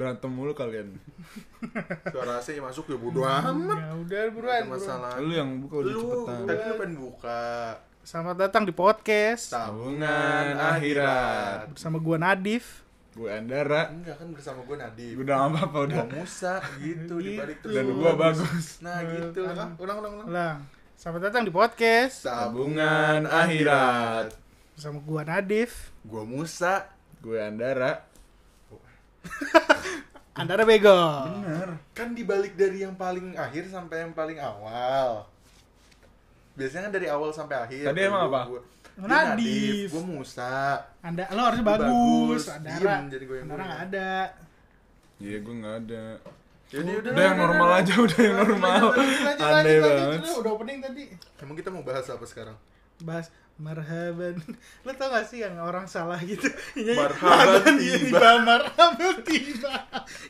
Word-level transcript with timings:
Berantem 0.00 0.32
mulu 0.32 0.56
kalian. 0.56 0.96
Suara 2.08 2.40
AC 2.40 2.56
masuk 2.56 2.88
ya 2.88 2.96
bodo 2.96 3.20
amat. 3.20 3.76
Ya 3.76 3.92
udah 3.92 4.22
buruan. 4.32 4.62
masalah. 4.64 5.20
Lu 5.20 5.28
yang 5.28 5.60
buka 5.60 5.84
udah 5.84 5.92
Lu 5.92 6.00
cepetan. 6.00 6.38
tadi 6.48 6.62
lu 6.64 6.74
pengen 6.80 6.94
buka 6.96 7.42
Selamat 8.00 8.36
datang 8.40 8.64
di 8.64 8.72
podcast 8.72 9.52
Tabungan 9.52 10.56
akhirat. 10.56 11.68
bersama 11.76 12.00
gua 12.00 12.16
Nadif. 12.16 12.80
Gue 13.12 13.28
Andara. 13.28 13.92
Enggak 13.92 14.16
kan 14.16 14.28
bersama 14.32 14.64
gue 14.64 14.76
Nadif. 14.80 15.12
Gue 15.20 15.24
udah 15.28 15.36
apa 15.36 15.58
apa 15.68 15.78
udah. 15.84 15.96
Gua 16.00 16.16
Musa 16.16 16.54
gitu 16.80 17.14
di 17.20 17.36
balik 17.36 17.58
terus. 17.60 17.74
Dan 17.76 17.86
gua 17.92 18.12
bagus. 18.16 18.66
Nah 18.80 18.98
gitu. 19.04 19.40
Ulang 19.44 19.76
ulang 19.76 19.98
ulang. 20.00 20.26
ulang. 20.32 20.56
Selamat 20.96 21.28
datang 21.28 21.44
di 21.44 21.52
podcast 21.52 22.24
Tabungan 22.24 23.28
akhirat. 23.28 24.32
bersama 24.72 24.96
gua 25.04 25.28
Nadif. 25.28 25.92
Gua 26.08 26.24
Musa. 26.24 26.88
Gue 27.20 27.36
Andara. 27.36 28.08
Andara 30.40 30.64
Bego. 30.64 30.96
Bener. 31.28 31.68
Kan 31.92 32.16
dibalik 32.16 32.56
dari 32.56 32.80
yang 32.80 32.96
paling 32.96 33.36
akhir 33.36 33.68
sampai 33.68 34.08
yang 34.08 34.12
paling 34.16 34.40
awal. 34.40 35.28
Biasanya 36.56 36.88
kan 36.88 36.92
dari 36.96 37.06
awal 37.12 37.30
sampai 37.32 37.56
akhir. 37.60 37.84
Tadi 37.92 38.00
emang 38.00 38.28
apa? 38.32 38.40
Gua, 38.48 38.60
Nadif. 39.04 39.92
Gua 39.92 40.04
Musa. 40.04 40.80
Anda 41.04 41.28
lo 41.32 41.40
harusnya 41.44 41.64
Lu 41.64 41.70
bagus. 41.70 41.90
bagus. 41.90 42.44
Andara. 42.52 42.80
Diem, 42.80 43.04
jadi 43.12 43.24
gua 43.28 43.36
yang 43.36 43.46
Andara 43.48 43.66
ada. 43.84 44.10
Iya 45.20 45.36
gue 45.44 45.54
nggak 45.60 45.76
ada. 45.84 46.04
Jadi 46.70 46.90
udah, 46.96 47.10
Udah 47.12 47.24
yang 47.28 47.38
normal 47.38 47.70
aja, 47.76 47.92
udah 47.98 48.20
yang 48.24 48.36
normal. 48.40 48.82
Aneh 48.96 49.76
banget. 49.82 50.18
Udah, 50.24 50.34
Udah 50.40 50.50
opening 50.56 50.78
tadi. 50.80 51.04
Emang 51.42 51.56
kita 51.58 51.68
mau 51.68 51.84
bahas 51.84 52.06
apa 52.08 52.24
sekarang? 52.24 52.56
Bahas 53.04 53.28
marhaban. 53.60 54.40
Lo 54.84 54.92
tau 54.92 55.08
gak 55.10 55.24
sih 55.24 55.38
yang 55.38 55.54
orang 55.56 55.84
salah 55.84 56.16
gitu? 56.18 56.48
Nyanyi, 56.74 56.96
Marhaban 56.96 57.74
tiba." 57.76 58.30
marhaban 58.40 59.16
tiba. 59.22 59.74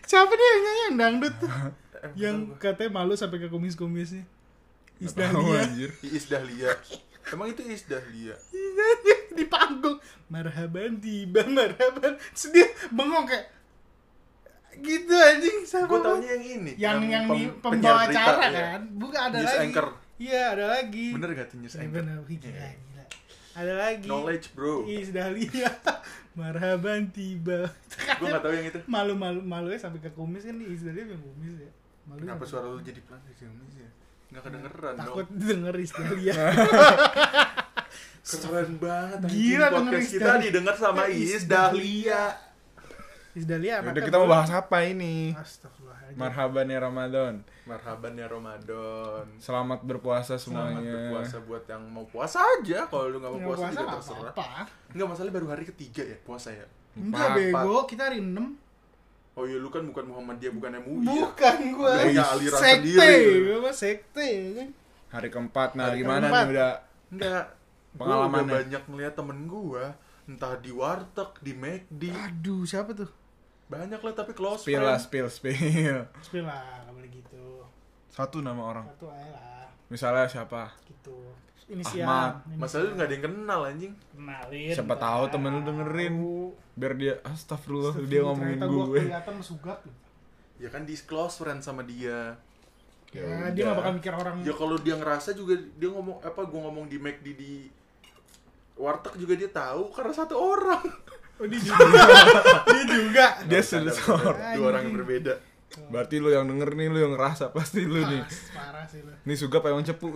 Siapa 0.02 0.28
nih 0.28 0.44
yang 0.44 0.60
nyanyi 0.60 0.82
yang 0.82 0.96
dangdut 0.98 1.34
tuh? 1.38 1.50
Yang 2.16 2.56
katanya 2.56 2.96
malu 2.96 3.12
sampai 3.12 3.38
ke 3.38 3.46
kumis-kumisnya. 3.46 4.24
Isdahlia. 4.98 5.60
anjir. 5.62 5.92
Iis 6.02 6.26
Dahlia. 6.26 6.72
Emang 7.28 7.48
itu 7.48 7.60
Iis 7.62 7.84
Dahlia. 7.84 8.32
di 9.30 9.44
panggung 9.46 10.00
marhaban 10.26 10.98
tiba 10.98 11.46
marhaban 11.46 12.18
terus 12.34 12.50
dia 12.50 12.66
bengong 12.88 13.24
kayak 13.24 13.46
gitu 14.76 15.12
anjing 15.12 15.62
sama 15.62 15.86
Gue 15.86 16.00
taunya 16.00 16.28
yang 16.30 16.42
ini. 16.42 16.72
yang 16.74 16.98
yang, 17.04 17.24
di 17.28 17.46
pem- 17.46 17.78
pembawa 17.78 18.06
acara 18.06 18.46
ya. 18.48 18.60
kan 18.74 18.82
bukan 18.90 19.20
ada 19.20 19.36
News 19.38 19.54
lagi 19.54 19.74
iya 20.18 20.42
ada 20.50 20.64
lagi 20.72 21.06
Bener 21.12 21.30
gak 21.32 21.46
tuh 21.46 21.58
news 21.58 21.74
Eh, 21.74 21.80
anchor? 21.80 21.94
bener 22.00 22.16
gila. 22.26 22.68
Ada 23.52 23.72
lagi 23.74 24.06
Knowledge 24.06 24.46
bro. 24.52 24.86
Is 24.86 25.10
Dahlia 25.10 25.70
marhaban 26.38 27.10
tiba 27.10 27.66
Gue 28.16 28.26
gak 28.26 28.40
tau 28.40 28.52
yang 28.52 28.66
itu. 28.66 28.78
malu 28.86 29.12
malu 29.12 29.40
malu 29.40 29.68
ya 29.68 29.78
sampai 29.78 29.98
ke 29.98 30.10
kumis 30.10 30.42
kan 30.42 30.56
Is 30.56 30.82
Dahlia 30.82 31.04
yang 31.08 31.20
kumis 31.20 31.58
ya 31.58 31.70
malu 32.06 32.20
Kenapa 32.20 32.44
suara 32.44 32.66
lu 32.66 32.78
jadi 32.78 33.02
pelan 33.02 33.20
sih 33.28 33.46
Mas, 33.46 33.74
ya? 33.76 33.90
Gak 34.30 34.42
kedengeran 34.46 34.94
takut 34.96 35.26
dong. 35.26 35.38
denger 35.40 35.74
Is 35.76 35.92
Dahlia 35.92 36.34
Keren 38.20 38.78
banget. 38.78 39.18
Gila, 39.26 39.66
denger 39.72 39.94
Iis 39.96 40.10
kita 40.12 40.32
didengar 40.38 40.74
sama 40.76 41.10
Iis 41.10 41.44
Dahlia. 41.44 42.30
Is 43.32 43.42
Dahlia 43.42 43.82
Udah 43.82 44.02
kita 44.02 44.16
mau 44.16 44.28
bahas 44.28 44.50
apa 44.52 44.86
ini? 44.86 45.34
Marhaban 46.20 46.66
ya 46.66 46.78
Ramadan. 46.78 47.34
Marhaban 47.64 48.12
ya 48.14 48.26
Ramadan. 48.26 49.24
Selamat 49.38 49.80
berpuasa 49.80 50.36
Selamat 50.36 50.76
semuanya. 50.76 50.92
berpuasa 50.92 51.36
buat 51.40 51.64
yang 51.64 51.82
mau 51.86 52.04
puasa 52.04 52.38
aja. 52.38 52.84
Kalau 52.86 53.08
lu 53.08 53.16
gak 53.18 53.30
mau 53.30 53.38
Nggak 53.38 53.48
puasa, 53.48 53.60
puasa 53.60 53.72
juga 53.72 53.82
nggak 53.82 53.96
terserah. 53.96 54.32
apa-apa 54.32 54.62
Enggak 54.90 55.08
masalah 55.08 55.30
baru 55.30 55.46
hari 55.48 55.64
ketiga 55.66 56.02
ya 56.02 56.16
puasa 56.20 56.48
ya. 56.50 56.66
Enggak 56.92 57.28
bego, 57.32 57.78
kita 57.86 58.02
hari 58.06 58.20
6 58.20 58.68
Oh 59.32 59.46
iya 59.46 59.56
lu 59.56 59.70
kan 59.70 59.80
bukan 59.80 60.04
Muhammadiyah 60.04 60.52
bukan 60.52 60.70
MUI 60.76 61.06
ya. 61.06 61.10
Bukan 61.16 61.56
gua 61.72 61.92
Beda 61.96 62.24
aliran 62.34 62.60
Sekte, 62.60 62.98
sendiri. 62.98 63.56
gua 63.56 63.72
sekte 63.72 64.26
ya 64.26 64.50
kan 64.58 64.68
Hari 65.10 65.28
keempat. 65.28 65.68
Nah, 65.74 65.86
Hari 65.88 65.96
gimana 65.98 66.18
keempat. 66.20 66.42
nih 66.42 66.50
udah 66.52 66.72
Enggak. 67.10 67.44
Pengalamannya. 67.90 68.52
banyak 68.52 68.82
ngeliat 68.86 69.14
temen 69.14 69.38
gua 69.46 69.84
entah 70.26 70.54
di 70.56 70.70
warteg, 70.70 71.30
di 71.42 71.52
McD, 71.52 72.02
Aduh, 72.06 72.62
siapa 72.62 72.94
tuh? 72.94 73.10
Banyak 73.70 74.00
lah 74.00 74.12
tapi 74.12 74.32
close 74.32 74.60
spill 74.60 74.82
lah, 74.82 74.98
friend. 74.98 75.06
spill, 75.06 75.28
spill. 75.30 75.98
Spill 76.20 76.42
lah, 76.42 76.82
gak 76.82 76.90
boleh 76.90 77.06
gitu 77.08 77.62
Satu 78.08 78.42
nama 78.42 78.58
orang. 78.60 78.84
Satu 78.88 79.06
aja 79.08 79.30
lah, 79.30 79.64
Misalnya 79.86 80.26
siapa? 80.26 80.74
gitu 80.84 81.14
Inisial 81.70 82.02
Ahmad. 82.02 82.42
Masalahnya 82.58 82.82
lu 82.84 82.94
gak 82.96 83.06
ada 83.06 83.14
yang 83.14 83.24
kenal 83.24 83.60
anjing. 83.62 83.94
Kenalin 84.10 84.74
Siapa 84.74 84.90
ntar. 84.90 85.02
tahu 85.06 85.22
temen 85.30 85.50
lu 85.54 85.62
dengerin. 85.62 86.14
Biar 86.74 86.92
dia 86.94 87.14
astagfirullah 87.22 87.94
Astagfirullah, 87.94 88.10
dia 88.10 88.20
ngomongin 88.20 88.58
ternyata 88.58 88.66
gue. 88.66 88.98
kelihatan 89.00 89.34
mesugat. 89.38 89.78
Ya 90.58 90.68
kan 90.68 90.82
di 90.82 90.94
close 90.98 91.34
friend 91.36 91.62
sama 91.62 91.82
dia. 91.82 92.34
Ya 93.10 93.22
Ya, 93.22 93.50
dia 93.50 93.62
gak 93.64 93.76
bakal 93.76 93.92
mikir 93.96 94.12
orang 94.12 94.34
Ya 94.40 94.50
kalau 94.52 94.76
dia 94.76 94.94
ngerasa 94.94 95.30
juga 95.32 95.54
dia 95.56 95.88
ngomong 95.88 96.18
apa 96.20 96.42
gua 96.42 96.60
ngomong 96.66 96.86
di 96.86 96.94
McD 96.96 97.26
di 97.32 97.52
warteg 98.76 99.14
juga 99.16 99.34
dia 99.34 99.46
tahu 99.48 99.90
karena 99.90 100.10
satu 100.12 100.34
orang. 100.34 100.82
Oh, 101.40 101.46
dia 101.48 101.56
juga 101.56 101.84
Dia 102.68 102.84
juga 102.84 103.26
Dia 103.48 103.62
sensor. 103.64 104.36
Dua 104.36 104.66
orang 104.68 104.92
yang 104.92 104.96
berbeda. 105.00 105.40
Berarti 105.88 106.20
lu 106.20 106.28
yang 106.28 106.44
denger 106.44 106.76
nih, 106.76 106.86
lu 106.92 106.98
yang 107.00 107.12
ngerasa 107.16 107.48
pasti 107.56 107.88
lu 107.88 107.96
nih. 108.04 108.20
Parah 108.52 108.84
sih 108.84 109.00
lu 109.00 109.12
Nih 109.24 109.36
Sugap 109.40 109.64
emang 109.64 109.80
cepu. 109.80 110.12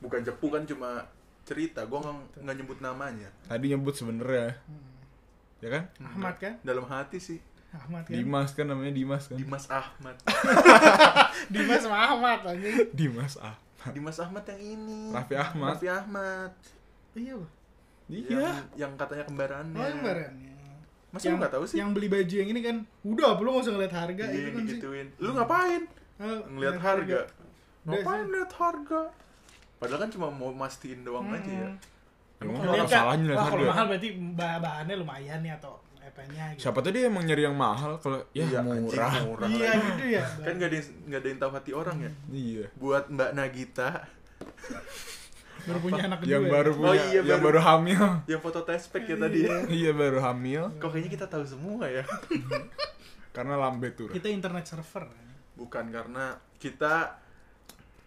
Bukan 0.00 0.24
cepu 0.24 0.46
kan 0.48 0.64
cuma 0.64 1.04
cerita. 1.44 1.84
Gua 1.84 2.16
nggak 2.40 2.56
nyebut 2.56 2.78
namanya. 2.80 3.28
Tadi 3.44 3.76
nyebut 3.76 3.92
sebenernya. 3.92 4.56
Ya 5.60 5.68
kan? 5.68 5.84
Ahmad 6.00 6.36
kan? 6.40 6.54
Dalam 6.64 6.88
hati 6.88 7.20
sih 7.20 7.40
Ahmad 7.74 8.06
kan? 8.06 8.14
Dimas 8.14 8.50
kan 8.54 8.66
namanya 8.70 8.92
Dimas 8.94 9.24
kan? 9.26 9.36
Dimas 9.36 9.66
Ahmad. 9.66 10.16
Dimas 11.54 11.80
sama 11.82 11.98
Ahmad 12.06 12.38
anjing 12.46 12.94
Dimas 12.94 13.34
ah. 13.42 13.56
Dimas 13.90 14.16
Ahmad 14.22 14.44
yang 14.48 14.62
ini. 14.62 15.12
Raffi 15.12 15.34
Ahmad. 15.36 15.76
Raffi 15.76 15.88
Ahmad. 15.90 16.52
Iya. 17.12 17.36
Iya. 18.08 18.28
Yang, 18.30 18.56
yang 18.78 18.92
katanya 18.96 19.24
kembarannya. 19.28 19.76
Oh, 19.76 19.86
yang 19.88 20.00
barannya. 21.14 21.22
Masa 21.22 21.26
lu 21.28 21.38
nggak 21.38 21.52
tahu 21.52 21.64
sih? 21.64 21.76
Yang 21.76 21.90
beli 21.92 22.08
baju 22.08 22.34
yang 22.34 22.48
ini 22.48 22.60
kan, 22.60 22.76
udah 23.04 23.26
apa 23.28 23.40
lu 23.40 23.48
nggak 23.48 23.62
usah 23.62 23.72
ngeliat 23.72 23.94
harga 23.94 24.22
Iya, 24.22 24.26
itu 24.26 24.38
yang 24.40 24.44
kan 24.44 24.54
sih. 24.56 24.68
digituin. 24.68 25.06
Lu 25.16 25.30
ngapain? 25.32 25.82
Oh, 26.16 26.40
Ngeliat 26.48 26.78
harga. 26.80 27.20
Udah 27.84 27.92
Ngapain 27.92 28.20
sih. 28.20 28.32
lihat 28.32 28.52
harga? 28.54 29.00
Padahal 29.76 30.00
kan 30.00 30.10
cuma 30.10 30.26
mau 30.28 30.50
mastiin 30.50 31.00
doang 31.00 31.24
Hmm. 31.24 31.36
aja 31.36 31.52
ya. 31.52 31.70
Emang 32.36 32.54
Kalau 32.56 32.66
apa 32.66 32.74
lihat 32.74 32.86
kan, 32.86 32.98
salahnya 33.00 33.24
lihat 33.24 33.36
wah 33.36 33.44
kalau 33.44 33.54
harga? 33.56 33.70
mahal 33.70 33.84
berarti 33.86 34.08
bah- 34.32 34.60
bahannya 34.60 34.94
lumayan 34.96 35.38
nih 35.40 35.52
atau 35.54 35.72
apanya 35.96 36.44
gitu. 36.52 36.60
Siapa 36.60 36.78
tuh 36.78 36.90
dia 36.90 37.02
emang 37.04 37.24
nyari 37.24 37.42
yang 37.42 37.56
mahal 37.56 37.92
kalau 37.96 38.18
ya 38.30 38.44
Iya, 38.44 38.60
anjing, 38.60 38.82
murah. 38.84 39.12
murah 39.24 39.48
Iya 39.48 39.70
gitu 39.74 40.04
ya. 40.12 40.24
Kan 40.38 40.54
gak 40.54 40.68
ada 40.68 40.76
yang, 40.76 40.86
nggak 41.04 41.18
ada 41.18 41.28
yang 41.28 41.40
tahu 41.40 41.50
hati 41.52 41.70
orang 41.72 41.96
ya. 41.98 42.10
Iya. 42.28 42.66
Buat 42.74 43.04
Mbak 43.08 43.30
Nagita 43.32 43.88
baru 45.64 45.78
punya 45.80 46.02
anak 46.04 46.18
kedua. 46.20 46.32
Yang 46.32 46.44
ya? 46.44 46.50
baru 46.52 46.70
Oh 46.70 46.76
punya, 46.78 47.04
iya, 47.08 47.20
yang 47.20 47.40
baru. 47.40 47.46
baru 47.48 47.60
hamil. 47.60 48.02
yang 48.26 48.40
foto 48.40 48.60
tespek 48.62 49.02
ya 49.04 49.16
tadi 49.16 49.38
ya. 49.44 49.56
iya 49.82 49.90
baru 49.92 50.18
hamil 50.20 50.62
Kok 50.76 50.88
kayaknya 50.88 51.10
kita 51.12 51.26
tahu 51.26 51.44
semua 51.44 51.84
ya? 51.88 52.04
karena 53.36 53.54
lambe 53.56 53.88
tur. 53.92 54.08
Kita 54.08 54.28
internet 54.28 54.64
server. 54.64 55.08
Bukan 55.54 55.90
karena 55.90 56.34
kita 56.56 57.18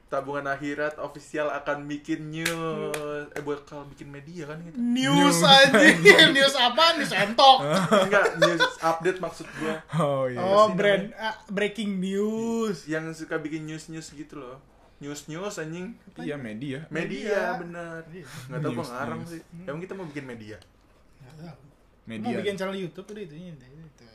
tabungan 0.07 0.47
akhirat 0.47 1.03
official 1.03 1.51
akan 1.51 1.83
bikin 1.83 2.31
news 2.31 3.27
eh 3.35 3.43
bakal 3.43 3.83
bikin 3.91 4.07
media 4.07 4.47
kan 4.47 4.55
gitu 4.63 4.79
News 4.79 5.35
News. 5.35 5.43
aja, 5.43 6.31
news 6.35 6.55
apa? 6.55 6.95
News 6.95 7.11
entok. 7.11 7.59
enggak 8.07 8.39
news 8.39 8.63
update 8.79 9.19
maksud 9.19 9.43
gua 9.59 9.83
Oh 9.99 10.31
iya. 10.31 10.39
Oh, 10.39 10.71
brand 10.71 11.11
ah, 11.11 11.35
breaking 11.51 11.99
news. 11.99 12.87
yang 12.87 13.11
suka 13.11 13.35
bikin 13.35 13.67
news 13.67 13.91
news 13.91 14.07
gitu 14.15 14.39
loh 14.39 14.63
news 14.97 15.21
news 15.27 15.55
anjing 15.55 15.93
Iya 16.17 16.33
media. 16.35 16.79
media, 16.87 17.29
Media. 17.29 17.41
bener 17.55 18.01
Iya. 18.09 18.25
nggak 18.47 18.59
tahu 18.59 18.71
gua 18.71 18.77
News, 18.77 18.89
ngarang 18.89 19.19
news. 19.19 19.29
sih 19.29 19.41
emang 19.63 19.79
kita 19.79 19.93
mau 19.93 20.05
bikin 20.05 20.25
media 20.25 20.57
tahu. 20.57 21.53
Mau 22.07 22.09
Media. 22.09 22.35
bikin 22.39 22.55
channel 22.55 22.77
YouTube 22.77 23.05
udah 23.05 23.21
itu 23.21 23.35
itu. 23.35 23.65
itu 23.77 24.05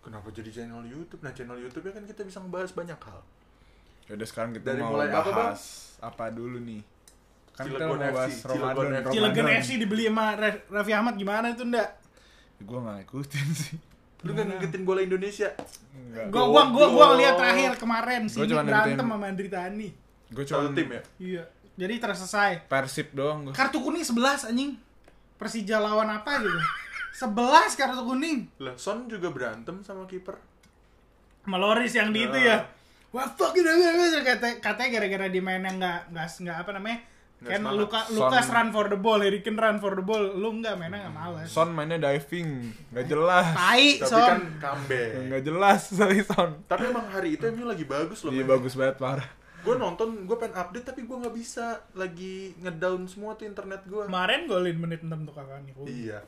kenapa 0.00 0.26
jadi 0.28 0.50
channel 0.52 0.82
YouTube 0.82 1.20
nah 1.20 1.32
channel 1.32 1.56
YouTube 1.56 1.84
ya 1.84 1.92
kan 1.92 2.04
kita 2.04 2.20
bisa 2.22 2.38
ngebahas 2.38 2.70
banyak 2.72 3.00
hal 3.00 3.20
Yaudah 4.06 4.22
sekarang 4.24 4.50
kita 4.52 4.70
Dari 4.70 4.78
mau 4.80 4.94
mulai 4.94 5.10
apa, 5.10 5.30
bahas 5.50 5.62
apa, 5.98 6.30
dulu 6.30 6.62
nih? 6.62 6.78
Kan 7.50 7.66
kita 7.66 7.74
Cilegon 7.80 7.90
mau 7.90 8.06
bahas 8.06 8.30
FC, 8.30 8.46
Ramadan. 8.46 8.62
Cilegon 8.62 8.86
FC. 8.94 9.10
Cilegon 9.10 9.34
Ramadan. 9.42 9.58
FC 9.58 9.70
dibeli 9.76 10.04
sama 10.06 10.24
Ra- 10.32 10.62
Raffi 10.70 10.92
Ahmad 10.92 11.14
gimana 11.16 11.46
itu 11.50 11.64
ndak? 11.64 11.88
Gue 12.60 12.78
gak 12.78 12.94
ngikutin 13.02 13.48
sih. 13.52 13.74
lu 14.22 14.30
nggak 14.32 14.46
ngikutin 14.48 14.82
bola 14.82 15.00
Indonesia. 15.00 15.48
Gua 16.28 16.44
gua 16.44 16.44
gua 16.46 16.62
gua 16.70 16.86
Goblok. 16.86 17.08
ngeliat 17.12 17.34
terakhir 17.34 17.70
kemarin 17.76 18.22
cuma 18.46 18.62
berantem 18.62 18.94
ngikutin- 18.94 19.10
sama 19.10 19.26
Andri 19.26 19.48
Tani. 19.48 19.88
Gue 20.28 20.42
cuma 20.42 20.58
satu 20.60 20.72
tim 20.72 20.88
ya 20.88 21.02
Iya. 21.16 21.44
Jadi 21.76 21.94
terselesai. 21.96 22.66
Persib 22.66 23.12
doang 23.12 23.44
gue. 23.44 23.52
Kartu 23.52 23.78
kuning 23.78 24.00
11 24.00 24.48
anjing. 24.48 24.80
Persija 25.36 25.76
lawan 25.76 26.08
apa 26.08 26.40
gitu? 26.40 26.60
11 27.14 27.36
kartu 27.74 28.02
kuning. 28.02 28.38
lah 28.58 28.74
Son 28.74 29.04
juga 29.04 29.28
berantem 29.28 29.80
sama 29.80 30.04
kiper 30.04 30.36
Maloris 31.44 31.92
yang 31.92 32.10
di 32.10 32.24
itu 32.24 32.36
Ya. 32.36 32.66
Wah 33.08 33.28
fuck 33.28 33.52
gitu 33.52 33.64
gitu 33.64 34.20
kata 34.20 34.58
katanya 34.58 34.88
gara-gara 34.94 35.26
di 35.26 35.38
main 35.38 35.62
yang 35.62 35.76
nggak 35.76 36.10
nggak 36.10 36.26
nggak 36.42 36.56
apa 36.58 36.70
namanya 36.74 36.98
Nggak 37.36 37.52
Kan. 37.54 37.62
Luka, 37.70 38.00
Son- 38.02 38.16
Lukas 38.18 38.46
run 38.48 38.68
for 38.72 38.86
the 38.88 38.96
ball, 38.96 39.20
Harry 39.20 39.40
Kane 39.40 39.60
run 39.60 39.76
for 39.76 39.92
the 39.92 40.00
ball. 40.00 40.24
Lu 40.32 40.48
enggak 40.50 40.72
mainnya 40.74 41.04
enggak 41.04 41.14
males. 41.14 41.44
Son 41.46 41.68
mainnya 41.68 42.00
diving, 42.00 42.72
nggak 42.90 43.06
jelas. 43.06 43.52
Tai, 43.52 43.84
Tapi 43.94 44.08
Son. 44.08 44.24
kan 44.26 44.40
comeback. 44.56 45.10
Nggak 45.22 45.42
jelas 45.44 45.80
sorry 46.00 46.20
Son. 46.24 46.50
Tapi 46.64 46.82
emang 46.88 47.04
hari 47.06 47.36
itu 47.36 47.44
MU 47.50 47.68
lagi 47.68 47.84
bagus 47.84 48.24
loh. 48.24 48.32
Iya 48.32 48.40
mainnya. 48.40 48.52
bagus 48.56 48.72
banget 48.72 48.96
parah. 48.96 49.28
Gue 49.66 49.74
nonton, 49.74 50.08
gue 50.24 50.36
pengen 50.38 50.54
update 50.54 50.86
tapi 50.86 51.02
gue 51.02 51.16
nggak 51.18 51.34
bisa. 51.34 51.82
Lagi 51.92 52.54
ngedown 52.56 53.10
semua 53.10 53.34
tuh 53.34 53.44
internet 53.44 53.82
gue. 53.84 54.06
Kemarin 54.06 54.46
golin 54.46 54.78
menit 54.78 55.02
6 55.02 55.10
tuh 55.26 55.34
kakaknya. 55.34 55.72
Oh. 55.74 55.82
Iya. 55.84 56.22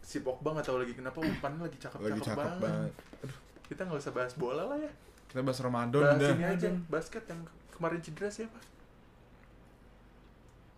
Si 0.00 0.20
Pogba 0.20 0.52
nggak 0.52 0.64
tahu 0.64 0.80
lagi 0.80 0.92
kenapa 0.92 1.20
umpannya 1.20 1.64
lagi 1.64 1.76
cakep-cakep 1.76 2.08
Lagi 2.08 2.20
cakep 2.22 2.38
banget. 2.38 2.60
banget. 2.60 2.92
Kita 3.64 3.80
nggak 3.84 4.00
usah 4.00 4.12
bahas 4.12 4.32
bola 4.34 4.62
lah 4.64 4.78
ya. 4.78 4.92
Kita 5.28 5.40
bahas 5.40 5.60
Ramadan 5.60 6.00
bahas 6.00 6.16
udah. 6.16 6.30
ini 6.32 6.44
aja. 6.46 6.68
Basket 6.88 7.24
yang 7.26 7.40
kemarin 7.68 7.98
cedera 8.00 8.28
siapa? 8.30 8.58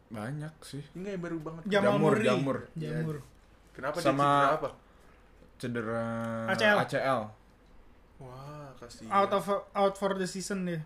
Banyak 0.06 0.54
sih. 0.62 0.82
Ini 0.94 1.18
yang 1.18 1.22
baru 1.22 1.38
banget. 1.42 1.62
Jamur, 1.66 1.98
Murray. 2.14 2.24
jamur. 2.24 2.58
Jamur. 2.72 3.16
Kenapa 3.74 3.96
dia 3.98 4.06
Sama- 4.06 4.22
cedera 4.24 4.54
apa? 4.54 4.68
Cedera 5.58 6.04
ACL. 6.48 6.76
ACL. 6.80 7.20
Wah, 8.16 8.55
kasih. 8.78 9.06
Out 9.06 9.32
of 9.32 9.44
out 9.70 9.94
for 9.94 10.12
the 10.12 10.24
season 10.24 10.64
dia. 10.64 10.80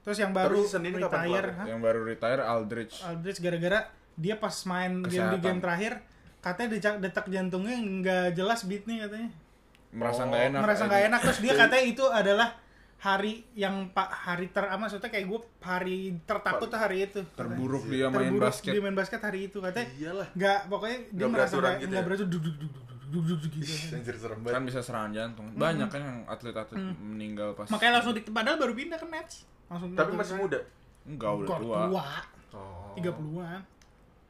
Terus 0.00 0.16
yang 0.16 0.30
baru 0.30 0.62
season 0.62 0.82
ini 0.82 0.96
kapan 0.98 1.12
retire, 1.22 1.28
kelar? 1.28 1.46
hah? 1.54 1.66
Yang 1.66 1.80
baru 1.80 2.00
retire 2.02 2.42
Aldrich. 2.42 2.94
Aldridge 3.00 3.38
gara-gara 3.38 3.80
dia 4.14 4.34
pas 4.34 4.56
main 4.64 4.92
game 5.00 5.04
di 5.04 5.10
Kesehatan. 5.10 5.40
game 5.40 5.60
terakhir 5.60 5.92
katanya 6.38 6.68
detak, 6.72 6.94
detak 7.00 7.26
jantungnya 7.26 7.76
nggak 7.76 8.26
jelas 8.32 8.64
beatnya 8.64 9.04
katanya 9.04 9.30
Merasa 9.90 10.22
Oh, 10.22 10.26
nggak 10.28 10.42
enak. 10.46 10.60
merasa 10.60 10.82
nggak 10.86 11.02
enak 11.04 11.20
terus 11.20 11.38
dia 11.40 11.52
katanya 11.62 11.84
itu 11.84 12.04
adalah 12.06 12.48
hari 12.96 13.32
yang 13.54 13.88
pak 13.90 14.08
hari 14.08 14.48
ter 14.48 14.60
ah, 14.62 14.76
maksudnya 14.76 15.08
kayak 15.08 15.24
gue 15.24 15.40
hari 15.58 15.98
tertakut 16.22 16.68
tuh 16.68 16.76
hari 16.76 17.08
itu 17.08 17.20
Terburuk 17.32 17.88
dia 17.88 18.06
main 18.06 18.28
Terburuk 18.28 18.44
basket. 18.46 18.72
dia 18.72 18.80
main 18.80 18.92
basket 18.92 19.20
hari 19.20 19.48
itu 19.48 19.56
katanya 19.58 19.88
Iyalah. 19.96 20.28
nggak 20.32 20.58
pokoknya 20.68 20.98
dia 21.00 21.16
Nggak 21.16 21.30
merasa 21.30 21.54
nggak 21.56 21.74
gitu 21.80 21.92
ya? 21.92 22.02
beraturan 22.04 22.28
duk 22.28 22.42
duk 22.44 22.56
duk 23.10 23.24
duk 23.24 23.38
duk 23.38 23.50
duk 23.50 23.60
duk 23.60 23.66
gitu 23.66 23.92
Anjir 23.92 24.14
serem 24.14 24.38
Kan 24.38 24.44
banget. 24.46 24.62
bisa 24.66 24.80
serangan 24.80 25.10
jantung. 25.10 25.46
Banyak 25.52 25.88
kan 25.88 26.00
yang 26.00 26.18
atlet-atlet 26.24 26.78
meninggal 26.96 27.52
pas. 27.52 27.66
makanya 27.66 27.92
langsung 27.98 28.12
di 28.12 28.22
padahal 28.22 28.56
baru 28.56 28.72
pindah 28.72 28.96
ke 28.96 29.06
Nets 29.06 29.34
langsung 29.66 29.88
Tapi 29.92 30.12
masih 30.14 30.34
muda. 30.36 30.58
Enggak 31.02 31.30
udah 31.36 31.48
tua. 31.56 31.80
tua 31.86 32.06
Oh. 32.50 32.90
tiga 32.92 33.10
puluhan 33.10 33.62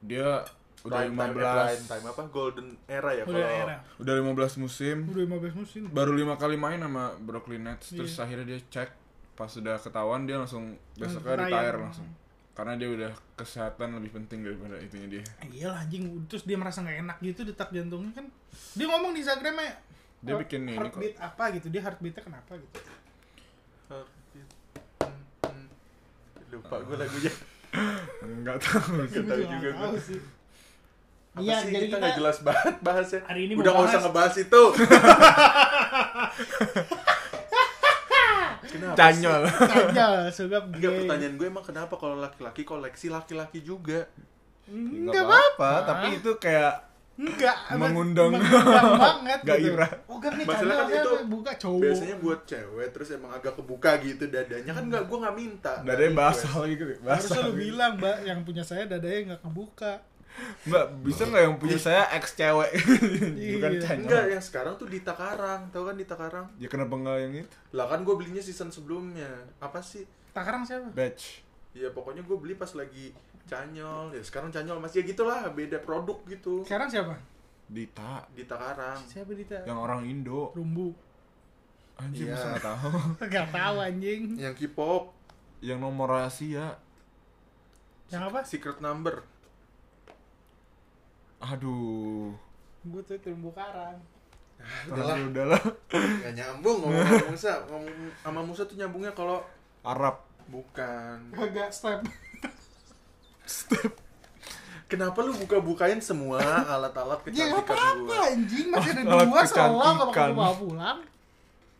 Dia 0.03 0.45
udah 0.81 0.97
Prime 0.99 1.13
time, 1.13 1.31
eh, 1.31 1.35
15. 1.35 1.57
prime 1.63 1.87
time 1.87 2.05
apa? 2.07 2.23
Golden 2.27 2.67
era 2.87 3.11
ya 3.11 3.23
udah 3.23 3.33
kalau 3.35 3.49
era 3.51 3.77
Udah 3.97 4.15
15 4.15 4.55
musim. 4.57 4.97
udah 5.07 5.23
15 5.23 5.55
musim 5.55 5.81
Baru 5.91 6.13
lima 6.13 6.35
kali 6.35 6.57
main 6.57 6.77
sama 6.77 7.17
Brooklyn 7.19 7.61
Nets. 7.63 7.91
Terus 7.91 8.13
Iya. 8.13 8.21
akhirnya 8.23 8.47
dia 8.47 8.61
cek 8.67 8.91
pas 9.33 9.49
sudah 9.49 9.77
ketahuan 9.77 10.25
dia 10.25 10.37
langsung 10.37 10.65
besoknya 10.95 11.33
Retire. 11.39 11.49
retire 11.51 11.77
langsung. 11.79 12.09
Karena 12.51 12.75
dia 12.75 12.89
udah 12.89 13.11
kesehatan 13.35 13.95
lebih 13.95 14.11
penting 14.15 14.43
daripada 14.43 14.75
itunya 14.77 15.07
dia. 15.11 15.23
Iya 15.47 15.67
lah 15.71 15.81
anjing, 15.81 16.03
terus 16.27 16.43
dia 16.43 16.55
merasa 16.55 16.81
nggak 16.81 16.97
enak 17.01 17.17
gitu 17.21 17.41
detak 17.43 17.69
jantungnya 17.71 18.11
kan. 18.13 18.27
Dia 18.75 18.85
ngomong 18.87 19.11
di 19.11 19.21
Instagramnya. 19.21 19.73
Dia 20.21 20.35
bikin 20.37 20.61
ini 20.63 20.73
kok. 20.73 20.77
heartbeat 20.93 21.15
apa 21.17 21.43
gitu, 21.53 21.67
dia 21.67 21.81
heartbeatnya 21.81 22.23
kenapa 22.23 22.51
gitu. 22.55 22.77
Heartbeat. 23.89 24.49
Hmm. 25.43 25.67
Lupa 26.51 26.75
gue 26.79 26.97
lagunya. 26.97 27.33
Enggak 28.27 28.57
tahu. 28.61 29.07
Gak 29.07 29.23
tahu 29.23 29.41
juga 29.41 29.57
nggak 29.63 29.75
tahu 29.79 29.91
gue. 29.91 30.03
sih. 30.05 30.21
Apa 31.31 31.41
Iya, 31.41 31.57
sih 31.57 31.63
jadi 31.71 31.79
kita 31.79 31.87
kita 31.87 31.97
nggak 31.97 32.15
jelas 32.19 32.37
banget 32.43 32.75
bahasnya. 32.83 33.21
Hari 33.25 33.41
ini 33.47 33.53
Udah 33.55 33.71
nggak 33.71 33.87
usah 33.87 33.91
bahas- 33.95 34.05
ngebahas 34.05 34.35
itu. 34.37 34.63
Kenapa? 38.71 38.95
sih? 38.95 39.01
Canyol. 39.01 39.43
tanya 39.67 40.07
sugap 40.31 40.63
Enggak, 40.65 40.81
gay. 40.87 40.99
pertanyaan 41.03 41.35
gue 41.35 41.47
emang 41.47 41.65
kenapa 41.65 41.95
kalau 41.95 42.17
laki-laki 42.17 42.63
koleksi 42.63 43.07
laki-laki 43.09 43.61
juga? 43.61 44.07
Enggak 44.65 45.27
apa-apa. 45.27 45.71
tapi 45.85 46.07
itu 46.17 46.31
kayak 46.37 46.87
Enggak. 47.21 47.53
Mengundang. 47.77 48.33
mengundang 48.33 48.97
banget 49.05 49.39
gitu. 49.45 49.51
Gairah. 49.77 49.91
Oh, 50.09 50.17
enggak 50.17 50.33
nih 50.33 50.47
Masalah 50.49 50.75
kan 50.79 50.89
itu 50.89 51.11
buka 51.29 51.53
cowok. 51.53 51.83
Biasanya 51.85 52.17
buat 52.17 52.41
cewek 52.49 52.89
terus 52.91 53.09
emang 53.13 53.31
agak 53.31 53.53
kebuka 53.55 53.91
gitu 54.01 54.25
dadanya 54.27 54.73
kan 54.73 54.85
nggak 54.89 55.05
gue 55.05 55.19
nggak 55.21 55.37
minta. 55.37 55.73
Enggak 55.85 55.95
ada 55.95 56.03
yang 56.03 56.15
Nggak 56.17 56.31
basah 56.33 56.55
gitu. 56.65 56.83
Harusnya 56.87 57.05
Basah. 57.29 57.45
lu 57.45 57.53
bilang, 57.53 57.93
Mbak, 58.01 58.17
yang 58.25 58.39
punya 58.41 58.65
saya 58.65 58.83
dadanya 58.89 59.21
nggak 59.35 59.43
kebuka. 59.45 59.93
Mbak, 60.61 60.85
bisa 61.03 61.23
nggak 61.25 61.43
yang 61.43 61.57
punya 61.57 61.77
saya 61.77 62.05
ex 62.13 62.33
cewek? 62.33 62.71
Bukan 63.57 63.71
Iya. 63.77 63.93
Enggak, 63.97 64.25
yang 64.29 64.43
sekarang 64.43 64.75
tuh 64.75 64.87
di 64.87 65.01
Takarang, 65.01 65.69
tahu 65.69 65.85
kan 65.89 65.97
di 65.97 66.05
Takarang? 66.05 66.47
Ya 66.57 66.69
kenapa 66.69 66.95
nggak 66.95 67.17
yang 67.21 67.35
itu? 67.45 67.57
Lah 67.73 67.87
kan 67.87 68.01
gue 68.01 68.15
belinya 68.15 68.41
season 68.41 68.69
sebelumnya. 68.69 69.29
Apa 69.59 69.81
sih? 69.81 70.05
Takarang 70.31 70.65
siapa? 70.65 70.89
Batch. 70.91 71.45
Ya 71.73 71.91
pokoknya 71.91 72.23
gue 72.23 72.37
beli 72.37 72.55
pas 72.55 72.71
lagi 72.73 73.13
Canyol. 73.47 74.15
Ya 74.15 74.23
sekarang 74.23 74.49
Canyol 74.49 74.79
masih 74.79 75.03
ya 75.03 75.05
gitulah, 75.07 75.45
beda 75.51 75.79
produk 75.79 76.19
gitu. 76.25 76.63
Sekarang 76.65 76.89
siapa? 76.89 77.19
Dita. 77.67 78.27
Di 78.33 78.43
Takarang. 78.45 78.99
Siapa 79.05 79.31
Dita? 79.31 79.63
Yang 79.63 79.79
orang 79.79 80.01
Indo. 80.03 80.51
Rumbu. 80.53 80.91
Anjir, 81.97 82.27
Iya. 82.27 82.35
masa 82.35 82.47
nggak 82.51 82.65
tahu. 82.65 82.91
Gak 83.37 83.49
tahu 83.53 83.77
anjing. 83.77 84.23
Yang 84.41 84.55
K-pop, 84.57 85.13
yang 85.61 85.79
nomor 85.79 86.09
rahasia. 86.11 86.81
Yang 88.09 88.23
apa? 88.33 88.41
Secret 88.43 88.81
Number. 88.81 89.23
Aduh. 91.43 92.33
Gue 92.83 93.03
tuh 93.03 93.17
terumbu 93.19 93.51
karang. 93.51 93.97
Udahlah, 94.87 95.17
Aduh, 95.17 95.29
udahlah. 95.31 95.63
nggak 95.91 96.33
nyambung 96.35 96.77
ngomong 96.83 97.01
sama 97.01 97.27
Musa. 97.27 97.53
Ngomong 97.67 97.95
sama 98.19 98.41
Musa 98.43 98.63
tuh 98.65 98.77
nyambungnya 98.77 99.13
kalau 99.13 99.41
Arab. 99.83 100.21
bukan. 100.47 101.17
Kagak 101.33 101.71
step. 101.71 102.05
Kenapa 104.85 105.23
lu 105.23 105.31
buka-bukain 105.37 106.03
semua 106.03 106.43
alat-alat 106.67 107.23
Ya 107.31 107.47
kecantikan 107.47 107.63
apa-apa 107.63 108.03
gua? 108.03 108.27
anjing. 108.27 108.67
Masih 108.69 108.91
ada 108.91 109.03
Alat 109.07 109.25
dua 109.25 109.41
selalu 109.41 109.55
kalau 109.55 109.79
kecantikan. 109.79 110.13
kamu 110.13 110.35
bawa 110.35 110.53
pulang. 110.53 110.99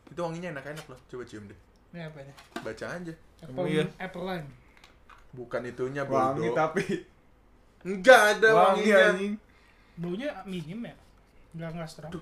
Itu 0.07 0.21
wanginya 0.23 0.49
enak-enak 0.55 0.85
loh. 0.87 1.01
Coba 1.05 1.23
cium 1.27 1.45
deh. 1.45 1.59
Ini 1.91 2.01
apa 2.07 2.19
ya? 2.23 2.33
Baca 2.63 2.85
aja. 2.89 3.15
Apple, 3.43 3.65
iya? 3.67 3.85
apple 3.99 4.25
lime. 4.25 4.49
Bukan 5.33 5.63
itunya 5.65 6.03
Wangi 6.07 6.49
tapi. 6.55 6.85
Enggak 7.83 8.21
ada 8.39 8.49
Wangi 8.49 8.87
wanginya. 8.87 9.07
anjing. 9.11 9.35
Baunya 10.01 10.33
minim 10.49 10.81
ya? 10.81 10.95
Enggak 11.53 11.71
enggak 11.77 11.91
strong. 11.93 12.13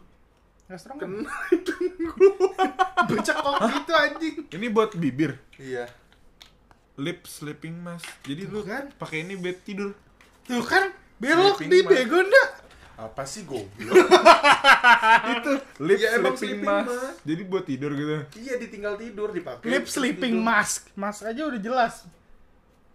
Enggak 0.67 0.81
strong. 0.83 0.99
kan? 0.99 1.11
Baca 3.09 3.33
kok 3.35 3.57
gitu 3.71 3.93
anjing. 3.95 4.37
Ini 4.51 4.67
buat 4.69 4.91
bibir. 4.93 5.39
Iya. 5.57 5.87
Lip 6.99 7.23
sleeping 7.25 7.79
mask. 7.79 8.11
Jadi 8.27 8.43
lu 8.45 8.59
Tuh 8.61 8.65
kan. 8.67 8.85
pakai 8.99 9.23
ini 9.23 9.39
bed 9.39 9.63
tidur. 9.63 9.95
Tuh 10.43 10.65
kan 10.67 10.91
belok 11.19 11.63
Sleeping 11.63 11.71
di 11.71 11.87
bego 11.87 12.19
ndak? 12.19 12.49
Apa 12.99 13.23
sih 13.23 13.47
goblok? 13.47 13.95
itu 15.39 15.53
lip 15.79 15.99
Ya, 16.03 16.19
emang 16.19 16.35
sleeping, 16.35 16.59
sleeping 16.59 16.67
mask. 16.67 16.91
mask. 16.91 17.15
Jadi 17.23 17.43
buat 17.47 17.65
tidur 17.65 17.91
gitu. 17.95 18.17
iya 18.43 18.55
ditinggal 18.59 18.99
tidur 18.99 19.31
dipakai. 19.31 19.71
Lip 19.71 19.87
sleeping 19.87 20.35
tidur. 20.35 20.47
mask. 20.51 20.81
Mask 20.99 21.21
aja 21.23 21.43
udah 21.47 21.61
jelas. 21.63 21.95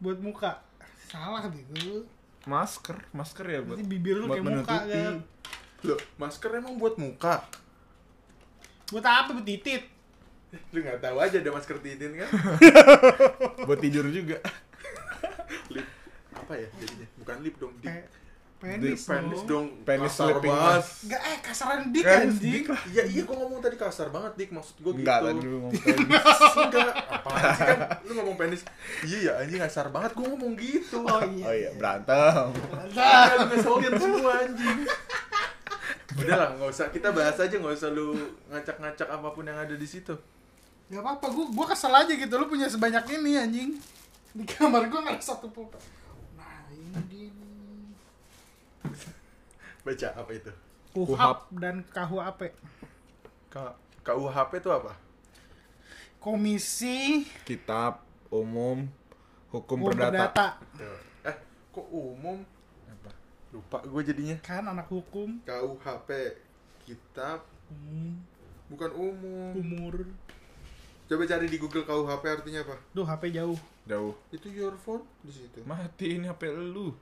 Buat 0.04 0.20
muka. 0.20 0.60
Salah 1.08 1.48
gitu. 1.48 2.04
Masker, 2.44 2.98
masker 3.16 3.46
ya 3.48 3.60
buat 3.64 3.80
Nanti 3.80 3.88
bibir 3.88 4.20
lu 4.20 4.28
buat 4.28 4.36
kayak 4.36 4.46
muka 4.46 4.56
menutupi. 4.76 5.00
kan. 5.00 5.16
Loh, 5.84 6.00
masker 6.20 6.52
emang 6.60 6.76
buat 6.76 6.96
muka. 7.00 7.36
Buat 8.92 9.06
apa 9.08 9.30
buat 9.32 9.48
titit? 9.48 9.84
Lu 10.76 10.84
nggak 10.84 11.00
tahu 11.02 11.18
aja 11.18 11.40
ada 11.40 11.52
masker 11.52 11.78
titin 11.80 12.12
kan? 12.20 12.30
buat 13.68 13.80
tidur 13.80 14.06
juga. 14.12 14.38
lip 15.72 15.88
apa 16.36 16.54
ya 16.60 16.68
jadinya? 16.78 17.08
Bukan 17.24 17.36
lip 17.42 17.56
dong, 17.58 17.74
dik. 17.80 17.88
Kayak 17.88 18.08
penis, 18.64 19.04
penis 19.04 19.42
dong. 19.44 19.66
Penis 19.84 20.08
kasar 20.08 20.26
sleeping 20.32 20.48
banget. 20.50 20.80
mask. 20.80 20.92
Enggak 21.04 21.22
eh 21.22 21.38
kasaran 21.38 21.82
dik 21.92 22.04
Kan, 22.04 22.20
anjing. 22.24 22.64
Iya, 22.88 23.04
iya 23.04 23.22
gua 23.22 23.36
ngomong 23.38 23.60
tadi 23.60 23.76
kasar 23.76 24.08
banget, 24.08 24.32
Dik. 24.34 24.50
Maksud 24.50 24.76
gua 24.80 24.92
gitu. 24.92 25.00
Enggak 25.04 25.20
tadi 25.22 25.44
lu 25.44 25.58
ngomong 25.60 25.74
penis. 25.84 26.08
Enggak, 26.56 26.88
apaan 27.12 27.44
sih 27.44 27.66
kan? 27.68 27.80
Lu 28.02 28.12
ngomong 28.16 28.36
penis. 28.36 28.62
Iya 29.04 29.18
ya, 29.20 29.32
anjing 29.38 29.60
kasar 29.60 29.88
banget 29.90 30.12
gua 30.14 30.28
ngomong 30.32 30.54
gitu. 30.56 30.98
Oh 31.04 31.22
iya. 31.22 31.44
Oh 31.44 31.54
iya, 31.54 31.70
berantem. 31.76 32.46
Iya, 32.88 33.12
lu 33.36 33.46
ngeselin 33.52 33.94
semua 34.00 34.32
anjing. 34.40 34.80
Udah 36.14 36.36
lah, 36.38 36.50
nggak 36.56 36.70
usah 36.70 36.88
kita 36.88 37.10
bahas 37.10 37.36
aja, 37.36 37.52
nggak 37.54 37.74
usah 37.74 37.90
lu 37.90 38.14
ngacak-ngacak 38.48 39.10
apa 39.10 39.28
pun 39.30 39.44
yang 39.44 39.58
ada 39.58 39.74
di 39.74 39.84
situ. 39.84 40.14
Gak 40.88 41.02
apa-apa, 41.02 41.26
gua 41.28 41.46
gua 41.52 41.66
kesel 41.68 41.92
aja 41.92 42.14
gitu. 42.14 42.34
Lu 42.34 42.46
punya 42.46 42.66
sebanyak 42.66 43.04
ini 43.12 43.32
anjing. 43.36 43.70
Di 44.32 44.46
kamar 44.46 44.88
gua 44.88 45.04
nggak 45.04 45.18
ada 45.18 45.26
satu 45.26 45.50
pulpen. 45.50 45.82
Nah, 46.34 46.70
ini 46.70 47.02
gini. 47.10 47.42
Baca 49.84 50.08
apa 50.16 50.32
itu? 50.32 50.52
Kuhap 50.94 51.38
dan 51.52 51.84
KUHP. 51.92 52.42
K 53.52 53.56
KUHP 54.02 54.52
itu 54.60 54.70
apa? 54.72 54.94
Komisi 56.24 57.28
Kitab 57.44 58.00
umum 58.32 58.88
hukum, 59.52 59.78
Hukum 59.84 59.92
perdata. 59.92 60.12
Perdata. 60.32 60.48
Eh, 61.28 61.38
kok 61.70 61.88
umum? 61.92 62.40
Apa? 62.88 63.12
Lupa 63.52 63.78
gue 63.84 64.02
jadinya. 64.02 64.36
Kan 64.40 64.66
anak 64.66 64.88
hukum. 64.88 65.44
KUHP 65.44 66.10
kitab 66.84 67.44
Hmm, 67.74 68.22
bukan 68.70 68.92
umum. 68.94 69.52
umur. 69.58 70.06
Coba 71.10 71.24
cari 71.26 71.48
di 71.50 71.58
Google 71.58 71.84
KUHP 71.84 72.24
artinya 72.30 72.62
apa? 72.62 72.76
Duh, 72.94 73.04
HP 73.04 73.34
jauh. 73.34 73.58
Jauh. 73.84 74.14
Itu 74.30 74.48
your 74.48 74.78
phone 74.78 75.04
di 75.26 75.32
situ. 75.34 75.60
Mati 75.66 76.16
ini 76.16 76.30
HP 76.30 76.54
lu. 76.54 76.94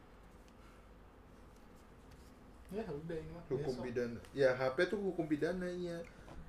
Ya 2.72 2.84
udah 2.84 3.16
ini 3.16 3.30
mah. 3.30 3.44
Hukum 3.48 3.76
pidana. 3.82 4.20
Ya 4.32 4.50
HP 4.52 4.88
tuh 4.88 5.00
hukum 5.02 5.28
pidana 5.28 5.68
iya. 5.68 6.00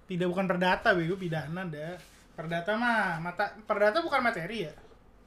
Tidak 0.06 0.26
bukan 0.26 0.46
perdata, 0.46 0.94
bego 0.94 1.14
pidana 1.14 1.66
dah. 1.66 1.98
Perdata 2.32 2.74
mah 2.74 3.18
mata 3.18 3.50
perdata 3.64 3.98
bukan 4.00 4.22
materi 4.22 4.64
ya. 4.64 4.74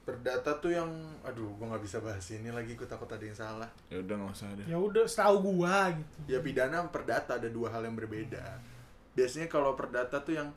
Perdata 0.02 0.56
tuh 0.56 0.70
yang 0.70 0.88
aduh 1.20 1.50
gua 1.54 1.74
nggak 1.74 1.82
bisa 1.82 1.98
bahas 1.98 2.24
ini 2.30 2.48
lagi 2.48 2.72
gua 2.72 2.86
takut 2.86 3.10
ada 3.10 3.20
yang 3.20 3.34
salah. 3.34 3.68
Ya 3.86 4.00
udah 4.00 4.14
nggak 4.16 4.32
usah 4.32 4.48
deh. 4.54 4.64
Ya 4.64 4.78
udah, 4.78 5.04
setahu 5.04 5.36
gua 5.52 5.90
gitu. 5.92 6.16
Ya 6.26 6.38
pidana 6.40 6.80
sama 6.80 6.90
perdata 6.90 7.36
ada 7.36 7.48
dua 7.50 7.68
hal 7.68 7.84
yang 7.84 7.94
berbeda. 7.94 8.44
Biasanya 9.12 9.48
kalau 9.48 9.74
perdata 9.74 10.16
tuh 10.20 10.34
yang 10.34 10.48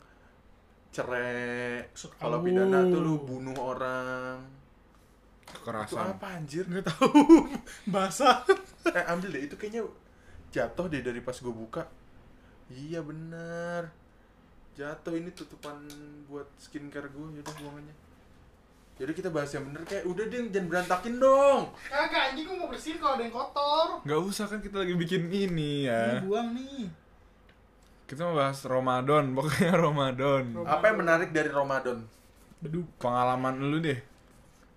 cerai. 0.90 1.84
Kalau 2.16 2.38
Oh. 2.38 2.42
pidana 2.42 2.80
tuh 2.86 3.00
lu 3.00 3.14
bunuh 3.20 3.56
orang. 3.56 4.40
Itu 5.42 5.58
Kekerasan. 5.60 6.14
apa 6.14 6.26
anjir? 6.38 6.64
Nggak 6.64 6.86
tahu. 6.86 7.10
Basah. 7.94 8.46
eh 8.86 9.04
ambil 9.06 9.28
deh 9.30 9.42
itu 9.44 9.54
kayaknya 9.54 9.82
jatuh 10.50 10.86
deh 10.86 11.00
dari 11.00 11.18
pas 11.18 11.34
gue 11.34 11.50
buka 11.50 11.86
iya 12.68 13.00
bener 13.00 13.90
jatuh 14.72 15.14
ini 15.14 15.30
tutupan 15.30 15.76
buat 16.26 16.46
skincare 16.56 17.06
gue 17.06 17.26
yaudah 17.36 17.54
buangannya 17.56 17.96
jadi 18.94 19.12
kita 19.12 19.28
bahas 19.28 19.48
yang 19.50 19.64
bener 19.64 19.82
kayak 19.82 20.04
udah 20.04 20.24
deh 20.24 20.40
jangan 20.48 20.66
berantakin 20.68 21.14
dong 21.16 21.62
Kagak 21.82 22.22
anjing 22.30 22.44
gua 22.44 22.56
mau 22.58 22.68
bersihin 22.68 23.00
kalau 23.00 23.16
ada 23.16 23.22
yang 23.22 23.32
kotor. 23.32 23.88
Nggak 24.04 24.20
usah 24.22 24.44
kan 24.44 24.60
kita 24.60 24.76
lagi 24.76 24.92
bikin 24.92 25.22
ini 25.26 25.88
ya. 25.88 26.00
Ini 26.12 26.28
buang 26.28 26.48
nih. 26.52 26.84
Kita 28.04 28.20
mau 28.22 28.36
bahas 28.36 28.60
Ramadan, 28.62 29.32
pokoknya 29.32 29.72
Ramadan. 29.80 30.44
apa 30.68 30.84
yang 30.84 30.98
menarik 31.00 31.30
dari 31.30 31.48
Ramadan 31.48 32.04
Beduk. 32.60 32.84
Pengalaman 32.98 33.56
lu 33.62 33.80
deh 33.80 33.96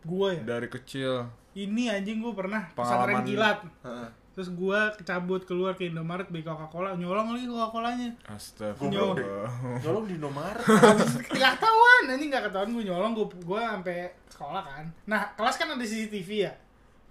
Gua 0.01 0.31
ya. 0.31 0.39
dari 0.39 0.71
kecil. 0.71 1.27
Ini 1.51 1.91
anjing 1.91 2.23
gua 2.23 2.31
pernah 2.31 2.63
Pengalaman- 2.71 3.27
kilat. 3.27 3.59
Heeh. 3.83 4.07
Terus 4.33 4.49
gua 4.57 4.89
cabut 5.05 5.45
keluar 5.45 5.77
ke 5.77 5.93
Indomaret 5.93 6.25
beli 6.25 6.41
Coca-Cola, 6.41 6.97
nyolong 6.97 7.37
lagi 7.37 7.45
Coca-Colanya. 7.45 8.09
Astagfirullah. 8.25 9.45
nyolong 9.85 10.05
di 10.09 10.17
nomor 10.17 10.57
Gak 11.37 11.51
ketahuan, 11.61 12.01
anjing 12.09 12.33
gak 12.33 12.49
ketahuan 12.49 12.73
gue 12.73 12.83
nyolong, 12.89 13.13
gue 13.13 13.27
gua 13.45 13.77
sampai 13.77 14.09
sekolah 14.25 14.63
kan. 14.65 14.85
Nah, 15.05 15.37
kelas 15.37 15.55
kan 15.61 15.77
ada 15.77 15.85
CCTV 15.85 16.29
ya. 16.49 16.53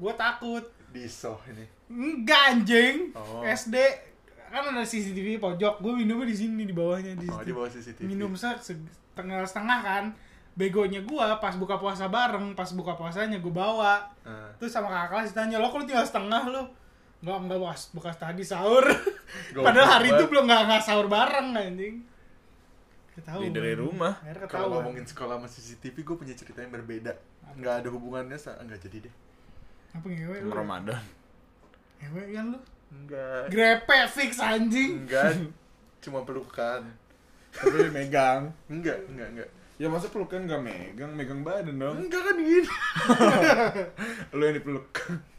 Gue 0.02 0.12
takut. 0.18 0.66
di 0.92 1.08
soh 1.08 1.40
ini 1.48 1.64
Enggak 1.88 2.42
anjing. 2.52 3.14
Oh. 3.14 3.40
SD 3.46 3.76
kan 4.50 4.74
ada 4.74 4.82
CCTV 4.82 5.38
pojok. 5.38 5.78
Gue 5.78 5.92
minumnya 5.94 6.26
di 6.26 6.36
sini 6.36 6.66
di 6.66 6.74
bawahnya 6.74 7.14
di 7.16 7.30
oh 7.30 7.40
di 7.40 7.54
bawah 7.54 7.70
CCTV 7.70 8.04
Minum 8.04 8.34
se 8.34 8.50
setengah 8.60 9.46
setengah 9.46 9.78
kan. 9.80 10.04
Begonya 10.52 11.00
gua 11.06 11.40
pas 11.40 11.56
buka 11.56 11.80
puasa 11.80 12.12
bareng, 12.12 12.52
pas 12.52 12.68
buka 12.76 12.98
puasanya 12.98 13.38
gue 13.38 13.54
bawa. 13.54 14.04
Heeh. 14.26 14.50
Terus 14.58 14.74
sama 14.74 14.90
kakak 14.90 15.08
kelas 15.16 15.26
ditanya, 15.32 15.56
lo 15.62 15.70
kok 15.70 15.80
lu 15.80 15.86
tinggal 15.86 16.04
setengah 16.04 16.42
lu? 16.50 16.81
Enggak, 17.22 17.38
enggak 17.38 17.58
bekas, 17.58 17.82
bekas 17.94 18.16
tadi 18.18 18.42
sahur. 18.42 18.82
Padahal 19.66 19.88
hari 19.96 20.10
itu 20.10 20.24
belum 20.26 20.44
enggak, 20.44 20.62
enggak 20.66 20.82
sahur 20.82 21.06
bareng 21.06 21.54
anjing. 21.54 22.02
Ketahu. 23.12 23.44
Dari 23.46 23.76
rumah. 23.76 24.18
Kalau 24.46 24.72
ngomongin 24.74 25.04
sekolah 25.04 25.36
sama 25.36 25.46
CCTV 25.46 25.96
gue 26.00 26.16
punya 26.16 26.34
cerita 26.34 26.60
yang 26.60 26.72
berbeda 26.72 27.12
nggak 27.52 27.84
ada 27.84 27.88
hubungannya 27.92 28.40
sa 28.40 28.56
nggak 28.56 28.80
jadi 28.80 29.04
deh 29.04 29.14
Apa 29.92 30.06
ngewe 30.08 30.36
lu? 30.40 30.48
Sama 30.48 30.56
Ramadan. 30.56 31.02
Ngewe 32.00 32.22
kan 32.32 32.44
lu? 32.48 32.60
enggak 32.92 33.40
Grepe 33.48 33.96
fix 34.08 34.36
anjing. 34.36 35.04
enggak 35.04 35.36
cuma 36.04 36.24
pelukan 36.24 36.80
Tapi 37.52 37.88
megang. 37.88 38.48
enggak 38.66 39.04
enggak 39.06 39.28
enggak 39.28 39.48
Ya 39.76 39.88
masa 39.88 40.08
pelukan 40.08 40.44
nggak 40.44 40.60
megang, 40.60 41.12
megang 41.12 41.40
badan 41.42 41.76
dong. 41.76 41.96
enggak 42.00 42.22
kan 42.22 42.36
gini 42.36 42.68
Lu 44.36 44.42
yang 44.42 44.56
dipeluk. 44.56 44.88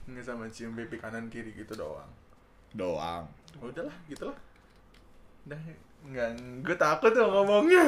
Nggak 0.05 0.23
sama 0.23 0.45
cium 0.47 0.73
pipi 0.73 0.95
kanan 0.95 1.27
kiri 1.27 1.53
gitu 1.53 1.73
doang. 1.73 2.09
Doang. 2.71 3.23
Oh, 3.57 3.69
udahlah, 3.69 3.93
gitu 4.05 4.25
lah. 4.25 4.37
Udah, 5.43 5.59
nggak, 6.03 6.27
gue 6.61 6.75
takut 6.75 7.11
tuh 7.11 7.23
ngomongnya. 7.23 7.85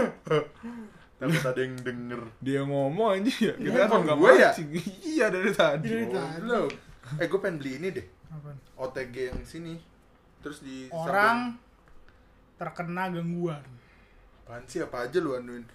takut 1.19 1.43
ada 1.43 1.59
yang 1.59 1.75
denger. 1.77 2.21
Dia 2.39 2.61
ngomong 2.61 3.17
aja 3.17 3.33
ya. 3.41 3.53
Kita 3.55 3.77
Ya, 3.77 3.85
kan 3.85 3.99
nggak 4.01 4.17
gue 4.17 4.31
ya? 4.35 4.49
Iya 5.05 5.25
dari 5.29 5.51
tadi. 5.51 5.87
Dari 5.89 6.05
tadi. 6.07 6.39
Belum. 6.39 6.69
Eh, 7.17 7.25
gue 7.25 7.39
pengen 7.39 7.57
beli 7.57 7.71
ini 7.77 7.87
deh. 7.91 8.05
Apaan? 8.27 8.57
OTG 8.75 9.15
yang 9.29 9.43
sini. 9.43 9.75
Terus 10.39 10.61
di 10.61 10.87
Orang 10.89 11.57
terkena 12.55 13.09
gangguan. 13.09 13.59
samping- 13.59 13.73
Apaan 14.41 14.63
sih 14.65 14.79
apa 14.79 15.03
aja 15.03 15.17
lu 15.17 15.33
anuin? 15.33 15.65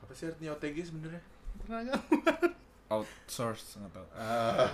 Apa 0.00 0.12
sih 0.12 0.26
artinya 0.26 0.52
OTG 0.52 0.76
sebenarnya? 0.84 1.22
Terkena 1.56 1.80
gangguan. 1.86 2.50
Outsource 2.86 3.78
nggak 3.78 3.92
tahu. 3.92 4.06
Ah. 4.12 4.70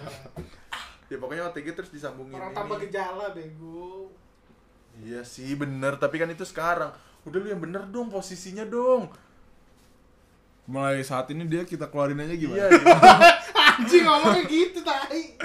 Ya 1.12 1.21
pokoknya 1.21 1.52
OTG 1.52 1.66
terus 1.76 1.90
disambungin 1.92 2.33
Orang 2.33 2.50
ini. 2.50 2.57
tanpa 2.57 2.75
gejala 2.81 3.26
bego. 3.31 4.09
Iya 4.97 5.21
sih 5.21 5.52
bener, 5.52 5.97
tapi 5.97 6.16
kan 6.16 6.28
itu 6.28 6.42
sekarang. 6.42 6.88
Udah 7.28 7.37
lu 7.37 7.49
yang 7.52 7.61
bener 7.61 7.85
dong 7.87 8.09
posisinya 8.09 8.64
dong. 8.64 9.12
Mulai 10.64 11.04
saat 11.04 11.28
ini 11.28 11.45
dia 11.45 11.69
kita 11.69 11.92
keluarin 11.92 12.19
aja 12.19 12.33
gimana? 12.33 12.57
Iya, 12.57 12.66
gimana? 12.73 13.28
Anjing 13.76 14.04
ngomongnya 14.04 14.45
gitu 14.49 14.78
tai. 14.81 15.37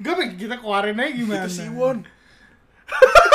Gue 0.00 0.12
pengen 0.16 0.34
kita 0.34 0.56
keluarin 0.58 0.98
aja 0.98 1.12
gimana? 1.12 1.46
itu 1.46 1.62
Siwon. 1.62 1.98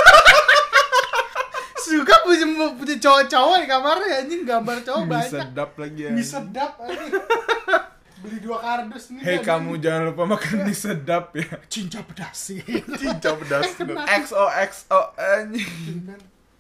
Suka 1.86 2.18
punya 2.26 2.46
punya 2.74 2.98
cowok-cowok 2.98 3.56
di 3.62 3.68
kamarnya 3.70 4.26
anjing 4.26 4.42
gambar 4.42 4.82
cowok 4.82 5.04
banyak. 5.06 5.30
sedap 5.30 5.72
lagi 5.78 6.02
ya. 6.02 6.12
Sedap 6.20 6.74
anjing. 6.82 7.14
Beli 8.26 8.40
dua 8.42 8.58
kardus 8.58 9.06
nih. 9.10 9.22
Hei 9.22 9.38
anjing. 9.38 9.46
kamu 9.46 9.72
jangan 9.78 10.02
lupa 10.10 10.24
makan 10.26 10.56
mie 10.62 10.74
sedap 10.74 11.26
ya. 11.32 11.48
cinca 11.74 12.02
pedas 12.02 12.36
sih. 12.36 12.60
Cincau 13.00 13.38
pedas. 13.38 13.78
XOXO 13.78 15.00
anjing. 15.16 16.10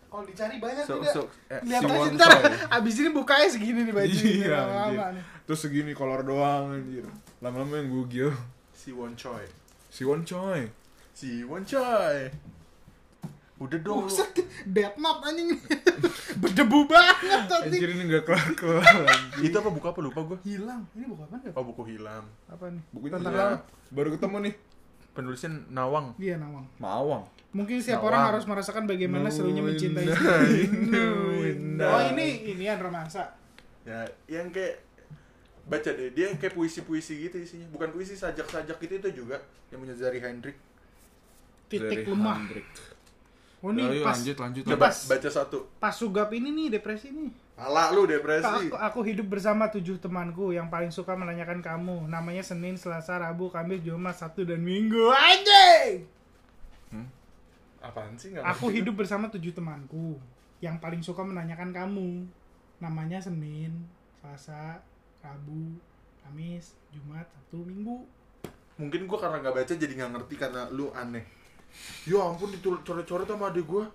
Kalau 0.05 0.23
dicari 0.23 0.55
banyak 0.57 0.85
Sok 0.85 0.99
tidak. 1.01 1.11
sok. 1.11 1.27
Eh, 1.51 1.59
Lihat 1.67 1.81
si 1.81 1.91
aja 1.91 2.09
ntar. 2.15 2.31
Abis 2.79 2.95
ini 2.99 3.09
bukanya 3.11 3.47
segini 3.51 3.83
nih 3.83 3.91
baju 3.91 4.15
ini 4.15 4.31
Iya, 4.39 4.55
lama-lama 4.55 4.85
anjir. 4.87 5.15
nih. 5.19 5.23
Terus 5.43 5.59
segini 5.59 5.91
kolor 5.91 6.21
doang 6.23 6.65
anjir. 6.71 7.05
Lama-lama 7.41 7.73
yang 7.75 7.89
gugil. 7.91 8.31
si 8.71 8.95
Won 8.95 9.17
Choi. 9.19 9.43
Si 9.91 10.07
Won 10.07 10.23
Choi. 10.23 10.71
Si 11.11 11.43
Won 11.43 11.65
Choi. 11.65 12.31
Udah 13.55 13.79
dong. 13.79 14.03
Buset, 14.11 14.35
dead 14.67 14.91
map 14.99 15.23
anjing. 15.23 15.55
Berdebu 16.43 16.91
banget 16.91 17.47
tadi. 17.47 17.79
Anjir 17.79 17.89
ini 17.95 18.03
gak 18.11 18.23
kelar-kelar 18.27 18.83
anjir. 18.83 19.47
Itu 19.47 19.55
apa 19.63 19.69
buku 19.71 19.87
apa 19.87 19.99
lupa 20.03 20.19
gue? 20.27 20.37
Hilang. 20.43 20.83
Ini 20.91 21.05
buku 21.07 21.21
apa 21.23 21.35
Oh 21.55 21.63
buku 21.63 21.81
hilang. 21.95 22.27
Apa 22.51 22.67
nih? 22.67 22.83
Bukunya 22.91 23.13
Tentang 23.15 23.33
apa? 23.33 23.57
baru 23.95 24.09
ketemu 24.11 24.37
nih. 24.51 24.53
Penulisnya 25.15 25.49
Nawang. 25.71 26.11
Iya 26.19 26.35
Nawang. 26.35 26.67
Mawang. 26.83 27.23
Mungkin 27.55 27.79
setiap 27.79 28.03
Nawang. 28.03 28.07
orang 28.11 28.21
harus 28.35 28.43
merasakan 28.43 28.83
bagaimana 28.83 29.31
serunya 29.31 29.63
mencintai 29.63 30.03
istri. 30.03 30.67
ini, 30.67 31.79
Oh 31.87 32.01
ini 32.11 32.51
inian 32.51 32.75
romansa. 32.75 33.31
Ya, 33.87 34.03
yang 34.27 34.51
kayak 34.51 34.83
baca 35.65 35.89
deh 35.95 36.13
dia 36.13 36.29
yang 36.29 36.37
kayak 36.37 36.53
puisi-puisi 36.53 37.25
gitu 37.25 37.41
isinya 37.41 37.65
bukan 37.73 37.89
puisi 37.89 38.13
sajak-sajak 38.13 38.77
gitu 38.77 39.01
itu 39.01 39.25
juga 39.25 39.41
yang 39.73 39.81
punya 39.81 39.97
Zari 39.97 40.21
Hendrik 40.21 40.53
Titik 41.65 42.05
Dari 42.05 42.13
lemah. 42.13 42.37
Hendrik. 42.37 42.65
Oh 43.65 43.73
ini 43.73 43.81
Ayo, 43.81 44.05
pas 44.05 44.13
lanjut 44.13 44.37
lanjut. 44.37 44.63
Coba 44.69 44.93
pas. 44.93 44.97
baca 45.09 45.29
satu 45.33 45.57
pas 45.81 45.89
sugap 45.89 46.29
ini 46.37 46.53
nih 46.53 46.77
depresi 46.77 47.09
nih. 47.09 47.33
Alah 47.57 47.89
lu 47.97 48.05
depresi 48.05 48.45
Aku, 48.45 48.77
aku 48.77 48.99
hidup 49.09 49.25
bersama 49.25 49.65
tujuh 49.73 49.97
temanku 49.97 50.53
yang 50.53 50.69
paling 50.69 50.93
suka 50.93 51.17
menanyakan 51.17 51.65
kamu. 51.65 52.05
Namanya 52.05 52.45
Senin, 52.45 52.77
Selasa, 52.77 53.17
Rabu, 53.17 53.49
Kamis, 53.49 53.81
Jumat, 53.81 54.13
Sabtu, 54.13 54.45
dan 54.45 54.61
Minggu. 54.61 55.09
Anjing! 55.09 56.05
apaan 57.85 58.17
sih 58.17 58.33
nggak 58.33 58.41
Aku 58.57 58.73
hidup 58.73 58.97
bersama 58.97 59.29
tujuh 59.29 59.53
temanku 59.53 60.17
yang 60.57 60.81
paling 60.81 61.01
suka 61.05 61.21
menanyakan 61.21 61.69
kamu. 61.69 62.25
Namanya 62.81 63.21
Senin, 63.21 63.85
Selasa, 64.21 64.81
Rabu, 65.21 65.73
Kamis, 66.21 66.77
Jumat, 66.93 67.25
Sabtu, 67.33 67.65
Minggu. 67.65 68.05
mungkin 68.75 69.07
gua 69.07 69.15
karena 69.23 69.39
nggak 69.39 69.55
baca 69.55 69.73
jadi 69.79 69.93
nggak 69.95 70.11
ngerti 70.19 70.35
karena 70.35 70.67
lu 70.67 70.91
aneh 70.91 71.23
ya 72.05 72.19
ampun 72.21 72.49
dicoret-coret 72.51 73.25
sama 73.25 73.49
adek 73.49 73.65
gua 73.65 73.85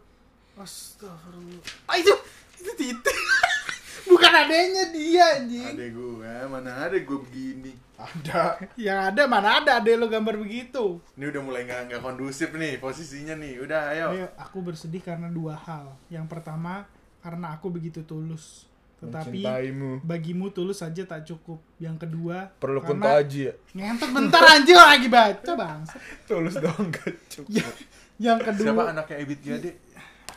Astagfirullah. 0.60 1.62
Ah 1.88 1.96
itu 1.96 2.12
itu 2.60 2.72
titik. 2.76 3.18
Bukan 4.10 4.32
adanya 4.32 4.92
dia 4.92 5.40
anjing. 5.40 5.72
adek 5.72 5.90
gua 5.96 6.44
mana 6.50 6.84
ada 6.84 6.96
gua 7.00 7.18
begini 7.24 7.72
Ada. 8.00 8.56
Yang 8.80 9.00
ada 9.12 9.22
mana 9.28 9.48
ada 9.60 9.70
ade 9.76 9.92
lo 9.92 10.08
gambar 10.08 10.40
begitu. 10.40 11.00
ini 11.16 11.24
udah 11.28 11.42
mulai 11.44 11.68
nggak 11.68 11.80
nggak 11.92 12.00
kondusif 12.00 12.48
nih 12.56 12.80
posisinya 12.80 13.36
nih 13.36 13.60
udah 13.60 13.80
ayo 13.92 14.06
Ayo, 14.16 14.26
aku 14.40 14.64
bersedih 14.64 15.04
karena 15.04 15.28
dua 15.28 15.52
hal. 15.52 15.92
Yang 16.08 16.26
pertama, 16.32 16.88
karena 17.20 17.52
aku 17.52 17.68
begitu 17.68 18.00
tulus. 18.00 18.64
Tetapi 19.00 19.40
Mencintaimu. 19.40 19.90
bagimu 20.04 20.46
tulus 20.52 20.78
saja 20.78 21.02
tak 21.02 21.24
cukup. 21.24 21.56
Yang 21.76 22.04
kedua, 22.04 22.52
Perlu 22.60 22.84
kunto 22.84 23.08
aja 23.08 23.48
ya. 23.48 23.54
ngentot 23.72 24.10
bentar 24.12 24.42
anjir 24.46 24.76
lagi 24.76 25.08
baca 25.08 25.52
bang. 25.56 25.80
Tulus 26.28 26.54
dong 26.54 26.92
gak 26.92 27.16
cukup. 27.26 27.74
yang 28.20 28.36
kedua, 28.36 28.66
siapa 28.68 28.82
anaknya 28.92 29.16
Ebit 29.18 29.40
Gade 29.40 29.70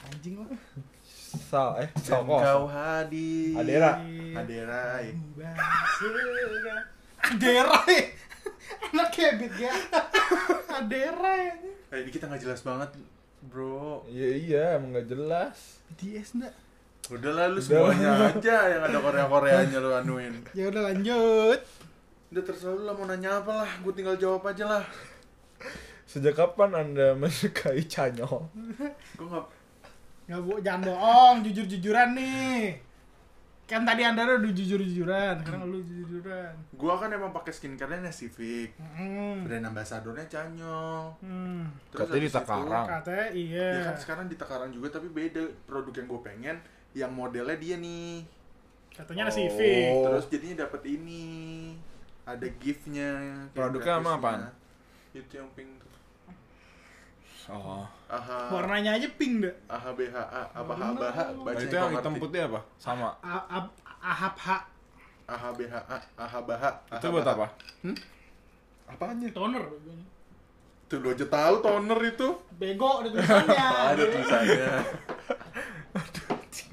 anjing 0.08 0.40
lo. 0.40 0.48
Sal 1.34 1.82
eh 1.82 1.90
Sal 1.98 2.24
kau 2.24 2.64
hadir 2.66 3.58
Adera. 3.58 4.00
Adera 4.32 5.02
ya. 5.02 5.14
Adera 7.20 7.72
ya. 7.84 8.04
Anak 8.94 9.10
kebit 9.10 9.54
ya. 9.58 9.74
Adera 10.70 11.34
ya. 11.36 11.54
Eh, 11.90 12.00
ini 12.02 12.10
kita 12.10 12.26
nggak 12.26 12.42
jelas 12.42 12.62
banget 12.62 12.90
bro 13.44 14.08
Iya 14.08 14.30
iya 14.34 14.64
emang 14.80 14.96
gak 14.96 15.10
jelas 15.10 15.84
BTS 15.92 16.40
enggak? 16.40 16.56
Udah 17.10 17.32
lah 17.32 17.46
lu 17.48 17.60
Udah. 17.60 17.64
semuanya 17.64 18.10
aja 18.30 18.58
yang 18.70 18.82
ada 18.82 18.98
Korea-Koreanya 18.98 19.78
lu 19.78 19.92
anuin 19.92 20.34
Ya 20.58 20.68
udah 20.68 20.82
lanjut. 20.88 21.60
Udah 22.32 22.44
terserah 22.44 22.74
lu 22.74 22.84
lah 22.84 22.94
mau 22.94 23.04
nanya 23.04 23.44
apa 23.44 23.52
lah 23.60 23.70
Gue 23.82 23.92
tinggal 23.92 24.16
jawab 24.16 24.46
aja 24.46 24.64
lah 24.66 24.84
Sejak 26.04 26.34
kapan 26.34 26.72
anda 26.74 27.12
menyukai 27.14 27.84
Canyol? 27.84 28.48
Gue 29.18 29.28
gak 29.28 29.46
Nggak 30.24 30.40
bu, 30.40 30.56
jangan 30.64 30.82
bohong, 30.88 31.36
jujur-jujuran 31.44 32.16
nih. 32.16 32.80
Kan 33.64 33.84
tadi 33.84 34.08
anda 34.08 34.24
udah 34.24 34.40
jujur-jujuran, 34.46 35.36
sekarang 35.40 35.68
lu 35.68 35.84
jujur-jujuran. 35.84 36.56
Gue 36.72 36.94
kan 36.96 37.12
emang 37.12 37.36
pakai 37.36 37.52
skincare-nya 37.52 38.08
Civic 38.08 38.72
Hmm. 38.80 39.44
Brand 39.44 39.68
ambassadornya 39.68 40.24
Canyol 40.28 41.12
Hmm. 41.20 41.68
Katanya 41.92 42.24
di 42.24 42.32
Takarang. 42.32 42.86
Katanya 42.88 43.28
iya. 43.36 43.68
Ya 43.74 43.82
kan 43.84 43.96
sekarang 44.00 44.26
di 44.32 44.40
Takarang 44.40 44.72
juga 44.72 44.88
tapi 44.90 45.08
beda 45.08 45.44
produk 45.68 45.92
yang 45.92 46.08
gue 46.08 46.22
pengen 46.24 46.56
yang 46.94 47.12
modelnya 47.12 47.56
dia 47.56 47.76
nih 47.76 48.22
Katanya 48.90 49.26
Oh. 49.26 49.34
CV. 49.34 49.60
terus 50.00 50.26
jadinya 50.28 50.64
dapat 50.64 50.82
ini 50.86 51.24
ada 52.24 52.46
giftnya 52.56 53.10
Produknya 53.52 53.98
sama 53.98 54.12
apaan? 54.16 54.42
itu 55.12 55.34
yang 55.34 55.50
pink 55.54 55.70
tuh 55.78 55.90
Oh. 57.46 57.84
aha 58.08 58.48
Warnanya 58.50 58.96
aja 58.96 59.10
pink 59.12 59.44
deh. 59.44 59.52
aha 59.68 59.92
bha 59.92 60.08
apa 60.54 60.72
ha 60.72 60.88
bah 60.90 61.12
bener. 61.12 61.44
baca 61.44 61.54
Nah, 61.54 61.62
itu 61.62 61.76
yang 61.76 61.92
hitam 61.92 62.14
putih 62.16 62.42
apa? 62.46 62.60
Sama. 62.78 63.12
A- 63.20 63.46
a- 63.52 63.74
Ahap 64.00 64.36
H. 64.38 64.48
aha 65.26 65.50
bha 65.52 65.80
aha 66.16 66.40
bah 66.40 66.64
Itu 66.90 67.08
buat 67.10 67.26
apa? 67.26 67.48
apanya 68.86 69.28
Toner. 69.30 69.64
tuh 70.86 70.98
lu 71.00 71.10
aja 71.10 71.26
tahu 71.26 71.54
toner 71.60 72.00
itu 72.06 72.28
Bego 72.54 73.02
ada 73.02 73.10
tulisannya. 73.10 73.58
ada 73.90 74.04
tulisannya 74.06 74.68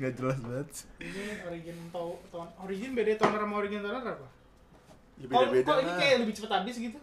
Gak 0.00 0.12
jelas 0.16 0.38
banget. 0.40 0.68
Ini 0.96 1.44
origin 1.44 1.76
tau 1.92 2.16
ton 2.32 2.48
origin 2.64 2.96
beda 2.96 3.20
toner 3.20 3.40
sama 3.44 3.54
origin 3.60 3.84
toner 3.84 4.00
apa? 4.00 4.28
ya 5.20 5.26
beda 5.28 5.46
beda 5.52 5.68
kok 5.68 5.80
ini 5.84 5.92
kayak 6.00 6.16
lebih 6.24 6.34
cepet 6.40 6.50
habis 6.50 6.76
gitu? 6.80 6.98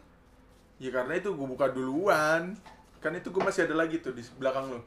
ya 0.81 0.89
karena 0.89 1.13
itu 1.17 1.29
gue 1.33 1.47
buka 1.53 1.69
duluan 1.69 2.57
kan 2.97 3.13
itu 3.13 3.29
gue 3.29 3.43
masih 3.45 3.69
ada 3.69 3.77
lagi 3.77 4.01
tuh 4.01 4.13
di 4.13 4.25
belakang 4.41 4.73
lo 4.73 4.81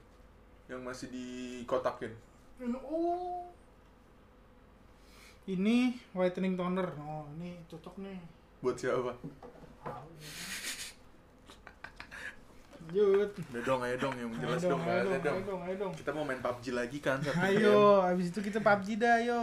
yang 0.66 0.82
masih 0.82 1.06
dikotakin 1.10 2.10
Oh. 2.60 3.48
Ini 5.48 5.96
whitening 6.12 6.60
toner. 6.60 6.92
Oh, 7.00 7.24
ini 7.40 7.56
cocok 7.64 7.96
nih. 8.04 8.20
buat 8.60 8.76
siapa 8.76 9.16
Lanjut. 12.90 13.30
Udah 13.46 13.62
dong, 13.62 13.80
ayo 13.86 13.96
dong 13.96 14.14
yang 14.14 14.30
Ayo 14.30 14.40
jelas 14.42 14.60
dong, 14.60 14.70
dong, 14.72 14.82
ayo 14.82 14.90
ayo 14.90 14.98
dong, 14.98 15.14
dong. 15.14 15.30
ayo 15.30 15.42
dong, 15.46 15.60
ayo 15.62 15.74
dong. 15.78 15.92
Kita 15.94 16.10
mau 16.10 16.24
main 16.26 16.40
PUBG 16.40 16.64
lagi 16.74 16.98
kan 16.98 17.22
satu 17.22 17.38
Ayo, 17.38 18.02
habis 18.02 18.26
itu 18.28 18.40
kita 18.42 18.58
PUBG 18.58 18.98
dah, 18.98 19.14
ayo. 19.16 19.40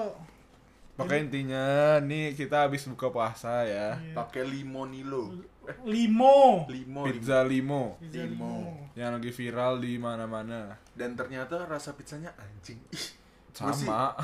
Maka 0.98 1.14
intinya 1.16 1.64
nih 2.02 2.34
kita 2.34 2.66
habis 2.66 2.84
buka 2.84 3.08
puasa 3.08 3.64
ya. 3.64 3.96
game. 3.96 4.12
Pakai 4.12 4.44
limonilo. 4.44 5.32
Eh, 5.64 5.76
Limo. 5.86 6.64
limo, 6.66 7.04
Pizza 7.04 7.44
limo 7.44 8.00
Pizza 8.00 8.24
Limo. 8.24 8.88
yang 8.96 9.12
lagi 9.14 9.30
viral 9.30 9.78
di 9.78 9.96
mana-mana. 9.96 10.76
Dan 10.92 11.14
ternyata 11.14 11.64
rasa 11.64 11.92
pizzanya 11.92 12.32
anjing. 12.34 12.80
Ih, 12.90 13.06
Sama. 13.52 14.16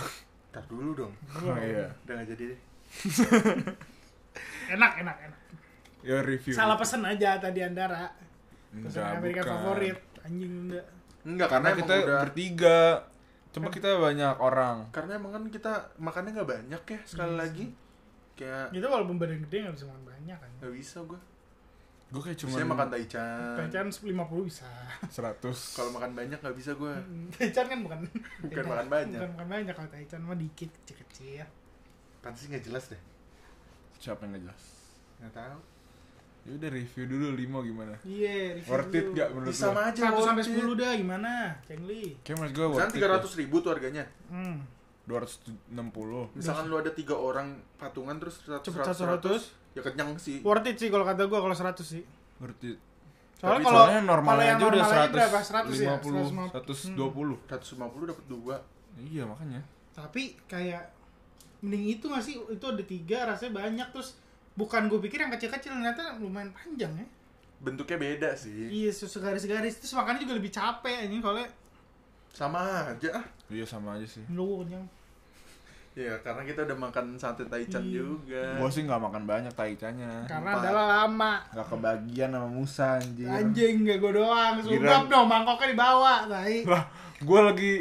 Ntar 0.50 0.64
dulu 0.66 0.92
dong. 0.98 1.14
Oh, 1.36 1.56
iya. 1.56 1.88
Udah 2.04 2.14
gak 2.18 2.28
jadi 2.32 2.44
deh. 2.52 2.60
Enak, 4.74 4.92
enak, 4.98 5.18
enak. 5.22 5.40
Ya 6.02 6.20
review. 6.20 6.56
Salah 6.56 6.76
pesen 6.76 7.04
aja 7.04 7.38
tadi 7.38 7.60
Andara. 7.60 8.10
Enggak, 8.74 9.06
Amerika 9.14 9.42
bukan. 9.42 9.54
favorit. 9.54 9.98
Anjing 10.24 10.54
enggak. 10.66 10.86
Enggak, 11.24 11.48
Karena 11.48 11.70
karena, 11.70 11.80
kita 11.80 11.94
udah 12.00 12.20
bertiga. 12.26 12.80
Coba 13.54 13.70
kita 13.70 13.90
banyak 13.96 14.36
orang. 14.42 14.78
karena 14.90 15.12
emang 15.14 15.32
kan 15.32 15.44
kita 15.48 15.72
makannya 15.96 16.34
nggak 16.34 16.50
banyak 16.50 16.82
ya 16.84 17.00
sekali 17.06 17.32
Iya 17.32 17.40
lagi. 17.40 17.66
Kayak 18.34 18.66
Itu 18.74 18.88
walaupun 18.90 19.22
badan 19.22 19.40
gede 19.46 19.58
nggak 19.62 19.76
bisa 19.78 19.86
makan 19.86 20.04
banyak 20.04 20.38
kan. 20.38 20.52
nggak 20.58 20.74
bisa 20.74 20.98
gue. 21.06 21.22
Gue 22.10 22.22
kayak 22.22 22.38
cuma 22.42 22.54
Saya 22.54 22.66
makan 22.66 22.88
taichan. 22.90 23.54
Taichan 23.56 23.88
50 23.90 24.10
bisa. 24.46 24.70
100. 25.06 25.78
Kalau 25.78 25.92
makan 25.94 26.12
banyak 26.14 26.38
nggak 26.38 26.58
bisa 26.58 26.72
gue. 26.74 26.94
Taichan 27.32 27.66
kan 27.66 27.80
bukan 27.82 28.00
Bukan 28.42 28.66
makan 28.68 28.88
banyak. 28.90 29.18
Bukan 29.18 29.32
makan 29.34 29.48
banyak 29.50 29.74
kalau 29.74 29.90
Taichan 29.90 30.22
mah 30.22 30.34
dikit 30.36 30.70
kecil-kecil. 30.82 31.46
Pasti 32.22 32.50
nggak 32.50 32.66
jelas 32.66 32.90
deh. 32.90 33.02
Siapa 33.96 34.26
yang 34.26 34.34
nggak 34.34 34.44
jelas? 34.46 34.62
Nggak 35.22 35.34
tahu. 35.36 35.60
Ya 36.44 36.52
udah 36.54 36.70
review 36.70 37.04
dulu 37.08 37.28
limo 37.34 37.64
gimana? 37.64 37.96
Iya, 38.04 38.60
review 38.60 38.68
Worth 38.68 38.92
it 38.92 39.04
dulu. 39.06 39.16
gak 39.16 39.28
menurut 39.32 39.52
Bisa 39.56 39.66
lo? 39.66 39.80
aja. 39.80 40.02
1 40.12 40.28
sampai. 40.28 40.44
10 40.44 40.76
dah 40.76 40.92
gimana? 40.94 41.32
Cengli. 41.64 42.04
Kayak 42.20 42.36
menurut 42.36 42.54
gue 42.54 42.66
worth 42.68 42.84
it 42.84 42.94
tiga 42.94 43.08
ratus 43.10 43.32
ribu 43.36 43.56
tuh 43.60 43.72
harganya. 43.72 44.04
Hmm. 44.28 44.60
ya. 44.60 44.72
260 45.04 46.32
Misalkan 46.32 46.66
lu 46.68 46.80
ada 46.80 46.92
tiga 46.92 47.12
orang 47.12 47.48
patungan 47.76 48.16
terus 48.16 48.40
seratus 48.40 48.72
Cepet 48.72 48.88
seratus 48.96 49.42
100. 49.52 49.76
ya 49.76 49.82
kenyang 49.84 50.16
sih. 50.16 50.40
Worth 50.40 50.64
it 50.64 50.80
sih 50.80 50.88
kalau 50.88 51.04
kata 51.04 51.28
gua 51.28 51.40
kalau 51.40 51.52
100 51.52 51.80
sih. 51.80 52.04
Worth 52.40 52.64
it 52.64 52.80
Soalnya 53.36 53.60
Tapi 53.60 53.64
kalau 53.66 53.84
Soalnya 53.84 54.02
normal 54.04 54.32
kalau 54.32 54.44
yang 54.48 54.56
aja 54.56 54.64
udah 54.64 54.80
normal 54.80 54.96
aja 54.96 55.12
berapa? 55.12 55.40
100 55.44 55.76
100 55.76 55.84
ya? 55.84 55.92
50 56.00 56.96
120 56.96 57.44
Seratus 57.44 57.70
lima 57.76 57.88
puluh 57.88 58.06
dapat 58.08 58.26
dua. 58.28 58.56
Iya 58.96 59.24
makanya 59.28 59.60
Tapi 59.92 60.24
kayak 60.48 60.84
mending 61.60 61.84
itu 61.94 62.06
nggak 62.08 62.24
sih? 62.24 62.36
Itu 62.40 62.66
ada 62.66 62.84
tiga 62.84 63.18
rasanya 63.28 63.52
banyak 63.60 63.88
terus 63.92 64.16
bukan 64.54 64.86
gue 64.86 65.00
pikir 65.02 65.18
yang 65.20 65.32
kecil-kecil 65.32 65.74
ternyata 65.74 66.18
lumayan 66.18 66.54
panjang 66.54 66.94
ya. 66.94 67.08
Bentuknya 67.60 67.98
beda 67.98 68.30
sih. 68.36 68.68
Iya, 68.70 68.92
susu 68.92 69.18
garis-garis 69.18 69.80
terus 69.80 69.94
makannya 69.94 70.22
juga 70.22 70.36
lebih 70.36 70.52
capek 70.52 71.08
ini 71.08 71.18
kalau 71.20 71.42
Sama 72.30 72.90
aja 72.90 73.10
ah. 73.14 73.26
Iya 73.48 73.62
sama 73.64 73.94
aja 73.94 74.06
sih 74.06 74.26
lu 74.30 74.66
kenyang. 74.66 74.82
Ya 75.94 76.18
karena 76.26 76.42
kita 76.42 76.66
udah 76.66 76.78
makan 76.90 77.14
sate 77.16 77.46
taichan 77.46 77.86
Iya. 77.86 78.02
juga. 78.02 78.44
Gue 78.58 78.70
sih 78.74 78.82
gak 78.82 78.98
makan 78.98 79.30
banyak 79.30 79.54
taicanya 79.54 80.26
Karena 80.26 80.58
Empat. 80.58 80.66
adalah 80.66 80.86
lama. 81.06 81.34
Gak 81.54 81.68
kebagian 81.70 82.30
sama 82.34 82.50
Musa 82.50 82.98
anjir 82.98 83.30
Anjing 83.30 83.86
gak 83.86 83.98
gue 84.02 84.12
doang, 84.18 84.54
sumpah 84.58 85.06
dong 85.06 85.28
mangkoknya 85.30 85.68
dibawa, 85.78 86.14
tai. 86.26 86.66
Lah 86.66 86.84
gue 87.22 87.40
lagi 87.46 87.74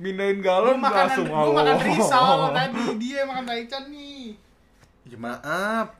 mindahin 0.00 0.40
Lu 0.40 0.44
galon 0.48 0.76
makanan 0.80 1.04
langsung 1.12 1.26
lu 1.28 1.52
makan 1.52 1.76
risau 1.84 2.24
sama 2.40 2.48
tadi, 2.56 2.82
dia 2.96 3.14
yang 3.20 3.28
makan 3.28 3.44
taichan 3.44 3.84
nih. 3.92 4.17
Ya 5.08 5.18
maaf. 5.18 5.88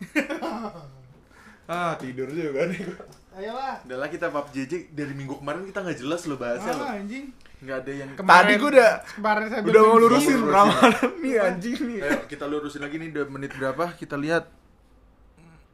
Ah 1.69 1.93
tidur 1.97 2.25
juga 2.27 2.65
nih 2.65 2.81
gua. 2.81 3.05
Ayolah. 3.35 3.77
Udah 3.85 3.99
lah 4.01 4.09
kita 4.09 4.33
pap 4.33 4.49
JJ 4.49 4.89
dari 4.89 5.13
minggu 5.13 5.37
kemarin 5.37 5.69
kita 5.69 5.85
nggak 5.85 5.99
jelas 5.99 6.25
lo 6.25 6.35
bahasnya 6.35 6.73
lo. 6.73 6.81
Ah, 6.83 6.97
anjing. 6.97 7.29
Nggak 7.59 7.77
ada 7.77 7.93
yang 7.93 8.11
Tadi 8.17 8.53
gua 8.57 8.71
udah 8.73 8.91
kemarin 9.05 9.45
saya 9.47 9.61
Udah 9.63 9.83
mau 9.83 9.99
lurusin 9.99 10.39
Lurusin. 10.39 10.49
Ramadan 10.49 11.11
nih 11.21 11.35
anjing 11.37 11.77
nih 11.83 11.99
Ayo 12.01 12.19
kita 12.25 12.45
lurusin 12.47 12.81
lagi 12.81 12.97
nih 12.97 13.09
udah 13.11 13.25
menit 13.29 13.53
berapa? 13.53 13.85
Kita 13.93 14.17
lihat 14.17 14.49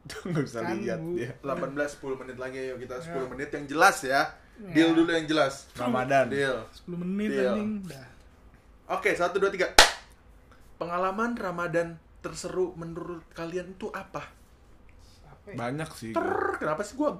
Gak 0.27 0.43
bisa 0.43 0.59
Kan, 0.61 0.75
lihat 0.77 0.99
Bu. 0.99 1.15
dia 1.15 1.31
18 1.39 1.71
10 1.71 2.21
menit 2.21 2.37
lagi 2.37 2.57
ayo 2.59 2.75
kita 2.75 2.95
10 2.99 3.15
Ya. 3.15 3.23
menit 3.25 3.49
yang 3.49 3.65
jelas 3.65 3.97
ya. 4.03 4.21
Deal 4.67 4.91
dulu 4.91 5.09
yang 5.09 5.25
jelas. 5.25 5.71
Ramadan 5.73 6.27
Deal. 6.27 6.59
10 6.83 6.91
menit 6.97 7.29
Deal. 7.31 7.55
anjing. 7.55 7.71
Oke, 8.85 9.09
satu 9.11 9.39
dua 9.39 9.47
tiga. 9.47 9.71
Pengalaman 10.75 11.33
Ramadan 11.33 11.95
terseru 12.25 12.73
menurut 12.73 13.21
kalian 13.31 13.77
itu 13.77 13.93
apa? 13.93 14.25
Apa 15.29 15.47
ya? 15.53 15.55
Banyak 15.61 15.89
sih 15.93 16.09
Ter, 16.09 16.25
kenapa 16.57 16.81
sih 16.81 16.97
gua? 16.97 17.13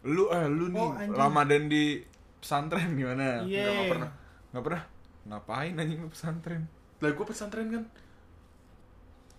Lu 0.00 0.24
eh 0.32 0.46
lu 0.48 0.72
nih 0.72 0.80
Oh, 0.80 0.96
anjing. 0.96 1.12
Ramadan 1.12 1.62
di 1.68 2.00
pesantren 2.40 2.96
gimana? 2.96 3.44
Iya. 3.44 3.68
Enggak, 3.68 3.72
nggak 3.76 3.90
pernah. 3.92 4.10
Gak 4.50 4.64
pernah? 4.64 4.82
Ngapain 5.28 5.72
anjing 5.76 5.98
lu 6.00 6.08
pesantren? 6.08 6.62
Lah 6.98 7.10
gua 7.12 7.26
pesantren 7.28 7.66
kan. 7.68 7.84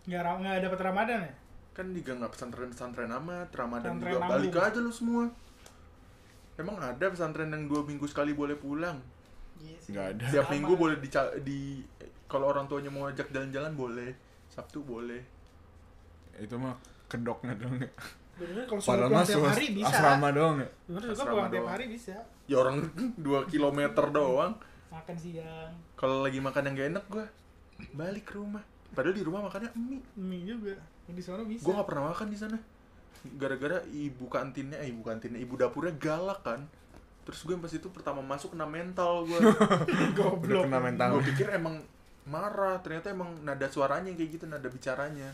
Nggak, 0.05 0.21
ra- 0.21 0.39
nggak 0.41 0.55
dapet 0.65 0.79
Ramadan 0.81 1.19
ya? 1.25 1.33
Kan 1.71 1.87
juga 1.95 2.11
nggak 2.19 2.31
pesantren-pesantren 2.35 3.09
amat. 3.21 3.47
Ramadan 3.53 3.97
Pesantren 3.97 4.13
juga 4.13 4.29
balik 4.29 4.53
aja 4.53 4.79
lu 4.79 4.91
semua. 4.93 5.23
Emang 6.59 6.77
ada 6.77 7.05
pesantren 7.09 7.49
yang 7.49 7.65
dua 7.65 7.81
minggu 7.81 8.05
sekali 8.05 8.37
boleh 8.37 8.53
pulang? 8.59 8.99
Iya 9.57 9.77
sih. 9.81 9.89
Nggak 9.93 10.05
ada. 10.17 10.25
Tiap 10.29 10.45
Sama. 10.45 10.53
minggu 10.57 10.73
boleh 10.77 10.97
di, 10.99 11.09
di 11.41 11.59
kalau 12.29 12.49
orang 12.53 12.65
tuanya 12.69 12.91
mau 12.93 13.07
ajak 13.09 13.29
jalan-jalan 13.33 13.73
boleh. 13.73 14.11
Sabtu 14.51 14.83
boleh. 14.83 15.23
Itu 16.35 16.55
mah 16.55 16.75
kedoknya 17.07 17.55
dong 17.55 17.75
ya 17.75 17.91
Bener 18.33 18.63
kalau 18.63 18.79
suruh 18.79 18.87
Padahal 18.97 19.09
pulang 19.09 19.19
mah 19.19 19.27
tiap 19.27 19.43
hari 19.45 19.67
bisa. 19.69 19.91
asrama 19.91 20.27
doang 20.31 20.57
ya 20.57 20.69
Bener 20.87 21.01
juga 21.03 21.13
Asrama 21.13 21.31
pulang 21.31 21.49
tiap 21.49 21.67
hari 21.69 21.85
bisa. 21.87 22.15
Ya 22.45 22.55
orang 22.57 22.77
2 23.19 23.47
kilometer 23.47 24.05
doang. 24.09 24.53
Makan 24.87 25.15
siang, 25.15 25.71
Kalau 25.95 26.19
lagi 26.19 26.37
makan 26.37 26.61
yang 26.65 26.75
gak 26.75 26.89
enak 26.89 27.05
gua 27.07 27.25
balik 27.91 28.23
ke 28.25 28.33
rumah. 28.35 28.59
Padahal 28.91 29.13
di 29.13 29.23
rumah 29.23 29.41
makannya 29.41 29.71
mie. 29.73 30.03
mie 30.15 30.43
juga. 30.45 30.75
Di 31.07 31.19
sana 31.19 31.43
bisa. 31.43 31.63
Gue 31.63 31.73
gak 31.73 31.87
pernah 31.87 32.11
makan 32.11 32.27
di 32.27 32.35
sana. 32.35 32.57
Gara-gara 33.33 33.79
ibu 33.87 34.25
kantinnya, 34.25 34.77
eh 34.77 34.89
ibu 34.89 34.99
kantinnya, 35.01 35.37
ibu 35.37 35.55
dapurnya 35.55 35.95
galak 35.95 36.41
kan. 36.41 36.67
terus 37.21 37.45
gue 37.45 37.53
pas 37.53 37.69
itu 37.69 37.85
pertama 37.87 38.17
masuk 38.19 38.51
kena 38.51 38.65
mental 38.65 39.21
gue 39.23 39.37
Udah 39.45 40.09
Goblok. 40.11 40.65
kena 40.65 40.81
mental. 40.81 41.07
gue 41.13 41.29
pikir 41.29 41.53
emang 41.53 41.77
marah 42.23 42.77
ternyata 42.79 43.09
emang 43.09 43.33
nada 43.41 43.65
suaranya 43.65 44.11
kayak 44.11 44.29
gitu 44.31 44.45
nada 44.45 44.67
bicaranya 44.67 45.29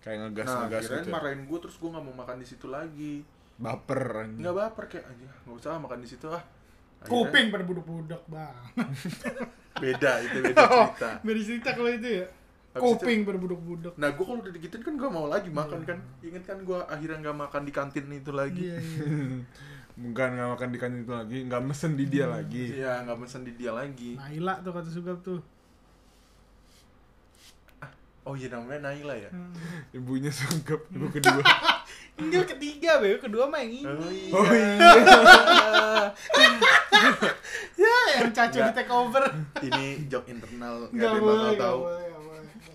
Kayak 0.00 0.16
ngegas 0.26 0.46
nah 0.46 0.58
ngegas 0.64 0.82
kirain 0.82 1.00
gitu. 1.00 1.12
marahin 1.12 1.42
gue 1.44 1.58
terus 1.60 1.76
gue 1.76 1.88
nggak 1.88 2.02
mau 2.02 2.14
makan 2.16 2.36
di 2.36 2.46
situ 2.46 2.66
lagi 2.66 3.14
Baper 3.54 4.02
nggak 4.32 4.54
baper 4.54 4.84
kayak 4.88 5.06
aja 5.06 5.28
nggak 5.40 5.56
usah 5.56 5.76
makan 5.76 6.00
di 6.00 6.08
situ 6.08 6.26
ah 6.26 6.40
Akhirnya 7.00 7.16
Kuping 7.32 7.46
pada 7.48 7.64
budok-budok 7.64 8.22
bang. 8.26 8.56
beda 9.82 10.12
itu 10.20 10.36
beda 10.42 10.64
cerita 10.68 11.08
Beda 11.22 11.40
cerita 11.40 11.70
kalau 11.72 11.90
itu 11.90 12.08
ya. 12.14 12.26
Habis 12.70 12.82
Kuping 12.92 13.20
pada 13.24 13.38
budok-budok. 13.38 13.92
nah 13.96 14.08
gue 14.10 14.20
kalau 14.22 14.38
udah 14.38 14.52
digituin 14.52 14.82
kan 14.82 14.94
gue 14.94 15.08
mau 15.10 15.26
lagi 15.26 15.48
makan 15.48 15.80
kan 15.82 15.98
inget 16.20 16.44
kan 16.44 16.60
gue 16.60 16.76
akhirnya 16.78 17.18
nggak 17.20 17.36
makan 17.40 17.62
di 17.62 17.72
kantin 17.72 18.06
itu 18.10 18.30
lagi 18.30 18.62
Iya 18.66 18.78
iya. 18.78 19.04
Bukan 20.00 20.28
nggak 20.30 20.48
makan 20.50 20.68
di 20.70 20.78
kantin 20.78 21.00
itu 21.02 21.12
lagi, 21.12 21.38
nggak 21.44 21.62
mesen 21.62 21.92
di 21.92 22.04
dia 22.06 22.24
lagi. 22.26 22.64
iya 22.72 23.00
nggak 23.02 23.18
mesen 23.18 23.42
di 23.42 23.52
dia 23.52 23.70
lagi 23.70 24.16
Naila 24.16 24.54
tuh 24.60 24.70
kata 24.70 24.88
Sugap 24.88 25.18
tuh. 25.20 25.40
Oh 28.30 28.38
iya 28.38 28.46
namanya 28.48 28.86
Naila 28.86 29.14
ya 29.16 29.26
Hmm. 29.28 29.50
Ibunya 29.90 30.30
sungkep, 30.30 30.86
ibu 30.88 31.10
kedua. 31.14 31.42
Enggak 32.14 32.46
ketiga 32.48 32.96
be, 32.96 33.18
kedua 33.18 33.44
mah 33.44 33.58
yang 33.58 33.72
ini. 33.72 33.90
oh 33.90 34.06
iya 34.06 34.30
Oh 34.30 34.44
iya. 34.46 34.70
Ya 37.76 37.96
yang 38.14 38.30
caco 38.30 38.58
di 38.60 38.72
take 38.72 38.92
over. 38.92 39.24
ini 39.62 40.04
joke 40.06 40.28
internal 40.28 40.86
nggak 40.86 40.92
Enggak 40.92 41.08
ada 41.08 41.16
yang 41.16 41.18
boleh, 41.18 41.32
bakal 41.32 41.48
enggak 41.48 41.58
tahu 41.60 41.80
enggak 41.80 42.08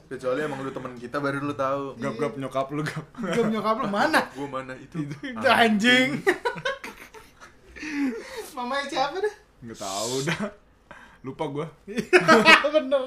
kecuali 0.05 0.39
emang 0.39 0.59
lu 0.59 0.69
teman 0.69 0.93
kita 0.95 1.17
baru 1.17 1.37
lu 1.41 1.55
tahu 1.55 1.83
Gap 1.95 2.13
gap 2.15 2.33
nyokap 2.35 2.67
lu 2.69 2.81
gap. 2.81 3.05
Gap 3.15 3.47
nyokap 3.47 3.75
lu 3.79 3.87
mana? 3.87 4.21
gue 4.35 4.47
mana 4.47 4.73
itu 4.75 4.95
Itu 5.01 5.47
anjing. 5.47 6.09
Mamanya 8.51 8.85
siapa 8.85 9.17
dah? 9.17 9.33
Nggak 9.61 9.79
tahu 9.79 10.13
dah. 10.23 10.41
Lupa 11.21 11.45
gua. 11.47 11.65
Bener. 12.67 13.03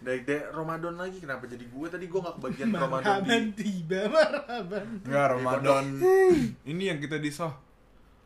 Dari 0.00 0.20
dek 0.22 0.50
Ramadan 0.50 0.96
lagi 0.96 1.18
kenapa 1.18 1.44
jadi 1.44 1.60
gue 1.62 1.86
tadi 1.86 2.04
gue 2.04 2.16
nggak 2.18 2.36
kebagian 2.36 2.68
Ramadan 2.70 3.20
Marhaban 3.20 3.42
di 3.46 3.52
tiba, 3.54 4.00
marhaban. 4.08 4.86
Enggak 5.02 5.26
Ramadan. 5.30 5.84
Ini 6.62 6.82
yang 6.86 6.98
kita 6.98 7.16
disoh. 7.16 7.52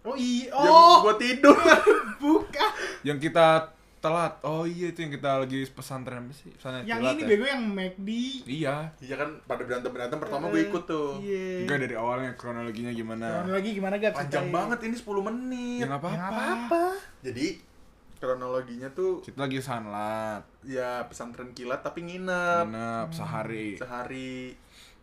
Oh 0.01 0.15
iya, 0.15 0.53
yang 0.53 0.71
oh 0.71 0.97
gue 1.03 1.15
tidur 1.19 1.57
bukan. 2.23 2.71
Yang 3.03 3.19
kita 3.25 3.75
telat. 3.99 4.37
Oh 4.43 4.63
iya 4.63 4.93
itu 4.93 5.01
yang 5.01 5.11
kita 5.11 5.41
lagi 5.41 5.65
pesantren 5.67 6.23
apa 6.23 6.33
sih? 6.33 6.53
Pesantren 6.53 6.85
Yang 6.85 7.01
ini 7.11 7.21
ya? 7.21 7.27
bego 7.27 7.45
yang 7.49 7.63
McD. 7.67 8.09
Iya. 8.45 8.77
iya 9.01 9.15
kan 9.17 9.29
pada 9.43 9.65
berantem 9.65 9.91
berantem 9.91 10.19
pertama 10.21 10.45
gue 10.47 10.61
ikut 10.63 10.83
tuh 10.85 11.19
Iya. 11.19 11.65
Enggak 11.65 11.79
dari 11.81 11.95
awalnya 11.97 12.31
kronologinya 12.35 12.93
gimana? 12.93 13.43
Lagi 13.43 13.73
gimana 13.73 13.97
gak 13.97 14.13
panjang 14.15 14.53
banget 14.53 14.79
ini 14.85 14.95
10 14.95 15.09
menit 15.25 15.79
Ya 15.81 15.81
Ya, 15.81 15.87
nggak 15.89 16.01
apa-apa. 16.01 16.29
apa-apa. 16.31 16.83
jadi 17.19 17.47
kronologinya 18.25 18.89
tuh 18.91 19.21
Kita 19.21 19.37
lagi 19.39 19.59
sanlat, 19.59 20.41
ya 20.63 21.05
pesantren 21.05 21.53
kilat 21.53 21.81
tapi 21.81 22.03
nginep 22.03 22.65
nginep 22.65 23.09
sehari. 23.11 23.77
sehari 23.77 24.57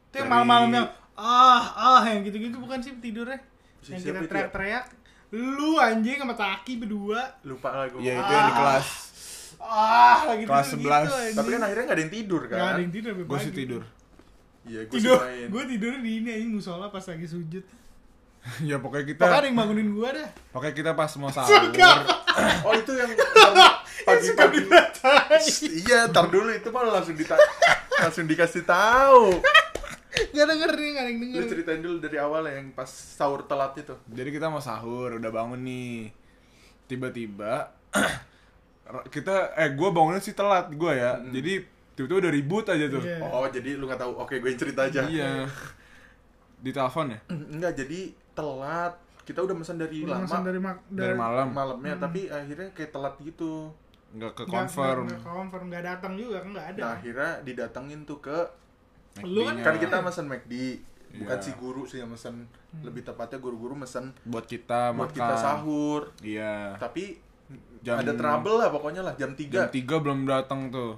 Itu 0.09 0.15
yang 0.17 0.27
malam-malam 0.27 0.69
yang 0.73 0.87
ah 1.13 1.63
ah 1.71 2.03
yang 2.03 2.21
gitu-gitu 2.21 2.57
bukan 2.57 2.77
sih 2.77 2.97
tidurnya. 2.97 3.37
Si 3.79 3.93
yang 3.93 4.01
kita 4.01 4.17
ya? 4.17 4.27
teriak-teriak. 4.27 4.85
Lu 5.31 5.77
anjing 5.77 6.17
sama 6.17 6.33
Taki 6.33 6.75
berdua. 6.77 7.21
lupa 7.43 7.69
lah 7.71 7.87
gue 7.87 7.99
Iya 7.99 8.13
itu 8.15 8.31
yang 8.31 8.43
di 8.43 8.51
Ah. 8.51 8.57
kelas. 8.57 8.87
Ah, 9.57 10.19
lagi 10.27 10.43
Kelas 10.43 10.67
tidur 10.67 10.81
11. 10.81 11.05
gitu, 11.05 11.15
anjing. 11.15 11.37
tapi 11.37 11.49
kan 11.49 11.61
akhirnya 11.61 11.83
gak 11.83 11.93
ada 11.93 12.01
yang 12.01 12.13
tidur 12.13 12.41
Nggak 12.41 12.57
ada 12.57 12.65
kan 12.67 12.81
yang 12.81 12.91
tidur 12.91 13.11
Gue 13.13 13.37
sih 13.37 13.45
pagi. 13.47 13.59
tidur. 13.61 13.81
iya 14.63 14.81
gue 14.81 14.93
Tidur. 14.93 15.17
main 15.19 15.47
Gue 15.47 15.63
tidur 15.67 15.91
di 15.97 16.11
ini 16.15 16.29
anjing 16.31 16.51
musola 16.51 16.85
pas 16.87 17.01
lagi 17.03 17.25
sujud. 17.25 17.63
ya 18.65 18.77
pokoknya 18.77 19.05
kita 19.07 19.21
Pokoknya 19.21 19.37
ada 19.37 19.47
yang 19.47 19.57
bangunin 19.57 19.89
gua 19.91 20.09
dah. 20.11 20.29
pokoknya 20.49 20.73
kita 20.73 20.91
pas 20.91 21.11
mau 21.15 21.29
sahur. 21.35 21.61
Oh 22.63 22.73
itu 22.73 22.91
yang, 22.93 23.11
pagi-pagi 24.07 24.59
diratain. 24.63 25.41
iya 25.79 25.99
tar 26.07 26.25
dulu 26.25 26.49
itu 26.49 26.67
malah 26.67 26.97
langsung 26.97 27.13
dita 27.13 27.37
langsung 27.93 28.25
dikasih 28.25 28.63
tahu 28.63 29.37
Gak 30.11 30.43
denger 30.43 30.71
nih, 30.73 30.89
gak 30.91 31.01
ada 31.01 31.09
yang 31.09 31.17
lu 31.17 31.25
denger. 31.29 31.43
ceritain 31.47 31.79
dulu 31.79 31.97
dari 31.97 32.17
awal 32.17 32.43
ya 32.43 32.57
yang 32.57 32.71
pas 32.71 32.87
sahur 32.87 33.43
telat 33.43 33.77
itu 33.77 33.95
Jadi 34.07 34.29
kita 34.29 34.47
mau 34.47 34.59
sahur, 34.59 35.15
udah 35.15 35.29
bangun 35.29 35.61
nih. 35.61 36.11
Tiba-tiba 36.85 37.71
kita 39.07 39.55
eh 39.55 39.71
gue 39.71 39.89
bangunnya 39.89 40.19
sih 40.19 40.33
telat 40.33 40.67
gue 40.69 40.91
ya. 40.91 41.15
Hmm. 41.15 41.31
Jadi 41.31 41.63
tiba-tiba 41.93 42.17
udah 42.19 42.33
ribut 42.33 42.65
aja 42.65 42.85
tuh. 42.87 43.01
Iya. 43.01 43.17
oh 43.21 43.47
jadi 43.47 43.69
lu 43.73 43.85
nggak 43.85 44.01
tahu 44.01 44.11
oke 44.17 44.35
gue 44.35 44.51
cerita 44.53 44.81
aja 44.85 45.01
Iya. 45.05 45.47
Di 46.57 46.69
telepon 46.69 47.05
ya? 47.09 47.19
enggak 47.29 47.73
jadi 47.75 47.99
telat 48.33 48.93
kita 49.21 49.39
udah 49.39 49.55
pesan 49.55 49.77
dari 49.77 49.97
Udah 50.01 50.17
lama 50.17 50.25
pesan 50.25 50.41
dari 50.41 50.59
mak 50.59 50.77
Dari 50.87 51.13
malam. 51.13 51.47
malamnya 51.51 51.93
tapi 51.95 52.27
akhirnya 52.27 52.69
kayak 52.71 52.91
telat 52.91 53.15
gitu 53.19 53.69
Enggak 54.11 54.31
ke 54.33 54.43
Nggak- 54.43 54.51
confirm. 54.57 55.03
nggak- 55.05 55.19
nggak 55.19 55.35
confirm 55.35 55.65
nggak 55.69 55.85
datang 55.85 56.13
juga 56.15 56.37
kan 56.37 56.49
nggak 56.51 56.67
ada. 56.69 56.81
nah 56.81 56.91
akhirnya 56.93 57.31
didatengin 57.41 58.01
tuh 58.03 58.19
ke 58.19 58.37
Lu 59.21 59.43
kan- 59.43 59.59
kan 59.61 59.75
kita 59.77 59.97
mesen 59.99 60.25
McD 60.25 60.53
bukan 61.13 61.37
Iya. 61.37 61.43
si 61.43 61.51
guru 61.53 61.83
sih 61.83 61.99
yang 61.99 62.07
mesen 62.07 62.47
lebih 62.77 63.03
tepatnya 63.03 63.35
guru-guru 63.37 63.75
mesen 63.75 64.15
buat 64.23 64.43
kita 64.43 64.91
buat 64.91 65.11
makan. 65.11 65.17
kita 65.17 65.35
sahur 65.37 66.01
Iya. 66.21 66.75
tapi 66.77 67.19
Jam- 67.81 67.99
ada 67.99 68.13
trouble 68.13 68.55
lah 68.55 68.69
pokoknya 68.69 69.01
lah 69.01 69.11
jam 69.13 69.31
3 69.33 69.51
Jam 69.51 69.67
3 69.69 69.95
belum 69.97 70.23
datang 70.23 70.71
tuh. 70.71 70.95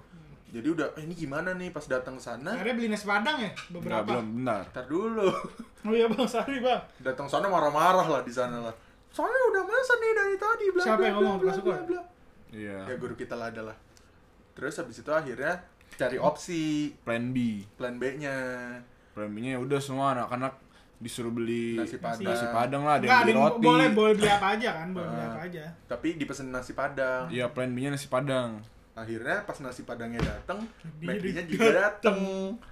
Jadi 0.54 0.68
udah 0.70 0.88
eh, 0.94 1.04
ini 1.04 1.18
gimana 1.18 1.50
nih 1.52 1.70
pas 1.70 1.82
datang 1.84 2.14
ke 2.14 2.24
sana 2.24 2.54
Akhirnya 2.54 2.76
beli 2.76 2.88
nasi 2.88 3.04
padang 3.04 3.38
ya 3.38 3.50
Enggak 3.50 3.74
beberapa. 3.74 4.06
belum 4.14 4.26
benar. 4.38 4.62
Ntar 4.70 4.86
dulu 4.86 5.28
Oh 5.84 5.92
iya 5.92 6.06
bang, 6.06 6.24
sorry 6.26 6.58
bang. 6.60 6.82
datang 7.00 7.26
sana 7.26 7.46
marah-marah 7.46 8.06
lah 8.08 8.22
di 8.22 8.30
sana 8.30 8.62
lah 8.62 8.76
soalnya 9.10 9.42
udah 9.48 9.64
mesen 9.64 9.98
nih 10.00 10.12
dari 10.12 10.36
tadi 10.38 10.66
bla 10.68 10.84
Siapa 10.84 10.96
bla 10.96 11.06
yang 11.06 11.16
ngomong? 11.18 11.38
bla 11.40 11.52
Tukang 11.52 11.84
bla 11.86 12.02
Iya. 12.50 12.78
ya 12.86 12.96
guru 12.96 13.14
kita 13.14 13.34
lah 13.34 13.50
adalah 13.50 13.74
terus 14.52 14.74
habis 14.76 14.96
itu 14.96 15.10
akhirnya 15.10 15.58
cari 15.92 16.18
opsi 16.18 16.94
Plan 17.00 17.30
B. 17.30 17.66
plan 17.74 17.98
B 17.98 18.16
nya 18.16 18.34
Plan 19.12 19.30
B-nya 19.30 19.52
ya 19.52 19.60
udah 19.60 19.78
semua 19.78 20.14
anak-anak 20.14 20.54
disuruh 20.98 21.30
beli 21.30 21.76
Nasi 21.76 21.98
padang. 21.98 22.26
nasi 22.26 22.46
padang 22.48 22.82
lah, 22.82 22.96
yang 22.98 23.10
ada 23.12 23.28
yang 23.28 23.42
roti. 23.44 23.60
boleh 23.60 23.88
boleh 23.92 24.14
beli 24.16 24.26
apa 24.28 24.48
aja 24.54 24.70
kan, 24.72 24.88
boleh 24.90 25.06
beli 25.08 25.20
Ah. 25.20 25.30
apa 25.30 25.42
aja. 25.44 25.64
tapi 25.86 26.08
dipesen 26.16 26.48
nasi 26.48 26.72
padang 26.72 27.26
Iya, 27.28 27.46
plan 27.48 27.70
B-nya 27.70 27.92
nasi 27.92 28.08
padang. 28.08 28.62
Akhirnya 28.94 29.42
pas 29.42 29.58
nasi 29.58 29.82
padangnya 29.82 30.22
datang 30.22 30.62
Dia 30.98 31.10
McD-nya 31.12 31.34
dateng. 31.40 31.50
juga 31.50 31.70
datang 31.74 32.20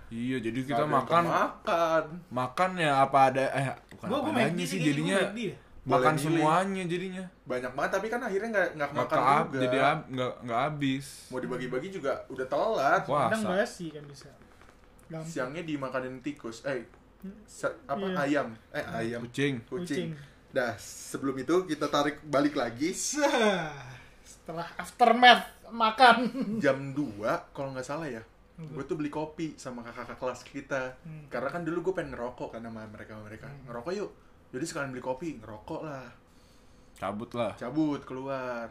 Iya, 0.08 0.38
jadi 0.38 0.60
kita 0.64 0.78
ada 0.80 0.92
makan 0.92 1.24
makan 1.26 2.04
makan 2.30 2.72
ya 2.76 2.92
apa 3.00 3.20
ada 3.28 3.44
eh 3.52 3.68
bukan 3.90 4.06
Gua 4.06 4.18
apa 4.20 4.28
gua 4.28 4.38
adanya 4.40 4.66
sih 4.66 4.80
jadinya 4.80 5.18
ya. 5.34 5.56
Makan 5.82 6.14
milih. 6.14 6.24
semuanya 6.24 6.84
jadinya. 6.86 7.26
banyak 7.42 7.72
banget 7.72 7.92
tapi 7.92 8.08
kan 8.08 8.22
akhirnya 8.22 8.50
nggak 8.50 8.70
nggak 8.78 8.90
makan 8.94 9.18
juga 9.18 9.60
jadi 9.60 9.78
ab, 9.80 10.00
nggak 10.08 10.32
nggak 10.46 10.60
habis. 10.62 11.06
mau 11.28 11.40
dibagi-bagi 11.40 11.90
juga 11.92 12.14
udah 12.28 12.46
telat 12.46 13.02
basi 13.44 13.90
kan 13.90 14.04
bisa. 14.06 14.30
Gampang. 15.08 15.26
siangnya 15.26 15.64
dimakanin 15.64 16.22
tikus 16.22 16.62
eh 16.64 16.86
sa- 17.44 17.74
apa 17.84 18.06
Iya. 18.08 18.22
ayam 18.22 18.48
eh 18.72 18.86
ayam 18.96 19.22
Kucing. 19.24 19.58
kucing. 19.66 20.14
Dah, 20.50 20.76
sebelum 20.76 21.34
itu 21.36 21.66
kita 21.66 21.88
tarik 21.88 22.22
balik 22.24 22.54
lagi 22.54 22.92
Setelah 24.22 24.68
aftermath 24.76 25.61
makan. 25.72 26.18
jam 26.64 26.94
2 26.94 27.24
kalau 27.56 27.74
nggak 27.74 27.88
salah 27.88 28.08
ya. 28.08 28.22
Gue 28.62 28.86
tuh 28.86 28.94
beli 28.94 29.10
kopi 29.10 29.58
sama 29.58 29.82
kakak-kakak 29.82 30.18
kelas 30.22 30.42
kita. 30.46 30.82
Hmm. 31.02 31.26
Karena 31.34 31.50
kan 31.50 31.66
dulu 31.66 31.90
gue 31.90 31.94
pengen 31.98 32.14
ngerokok 32.14 32.58
kan 32.58 32.62
sama 32.62 32.86
mereka 32.86 33.18
mereka. 33.18 33.50
Ngerokok 33.66 33.94
yuk. 33.98 34.12
Jadi 34.52 34.66
sekalian 34.68 34.92
beli 34.94 35.04
kopi, 35.04 35.30
ngerokok 35.42 35.82
lah. 35.82 36.08
Cabut 36.94 37.32
lah. 37.34 37.58
Cabut 37.58 38.02
keluar. 38.06 38.70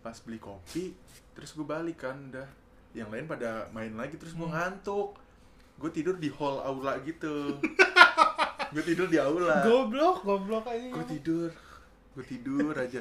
Pas 0.00 0.16
beli 0.24 0.40
kopi, 0.40 0.96
terus 1.36 1.52
gue 1.54 1.62
balik 1.62 2.02
kan 2.02 2.16
udah. 2.32 2.48
Yang 2.96 3.08
lain 3.14 3.26
pada 3.30 3.70
main 3.70 3.92
lagi 3.94 4.18
terus 4.18 4.34
gue 4.34 4.48
ngantuk. 4.48 5.14
Gue 5.78 5.90
tidur 5.94 6.18
di 6.18 6.32
hall 6.32 6.58
aula 6.64 6.98
gitu. 7.06 7.60
gue 8.74 8.82
tidur 8.82 9.06
di 9.06 9.20
aula. 9.20 9.62
Goblok, 9.62 10.26
goblok 10.26 10.66
aja. 10.66 10.90
gue 10.90 11.06
tidur 11.06 11.50
gue 12.10 12.24
tidur 12.26 12.74
aja. 12.74 13.00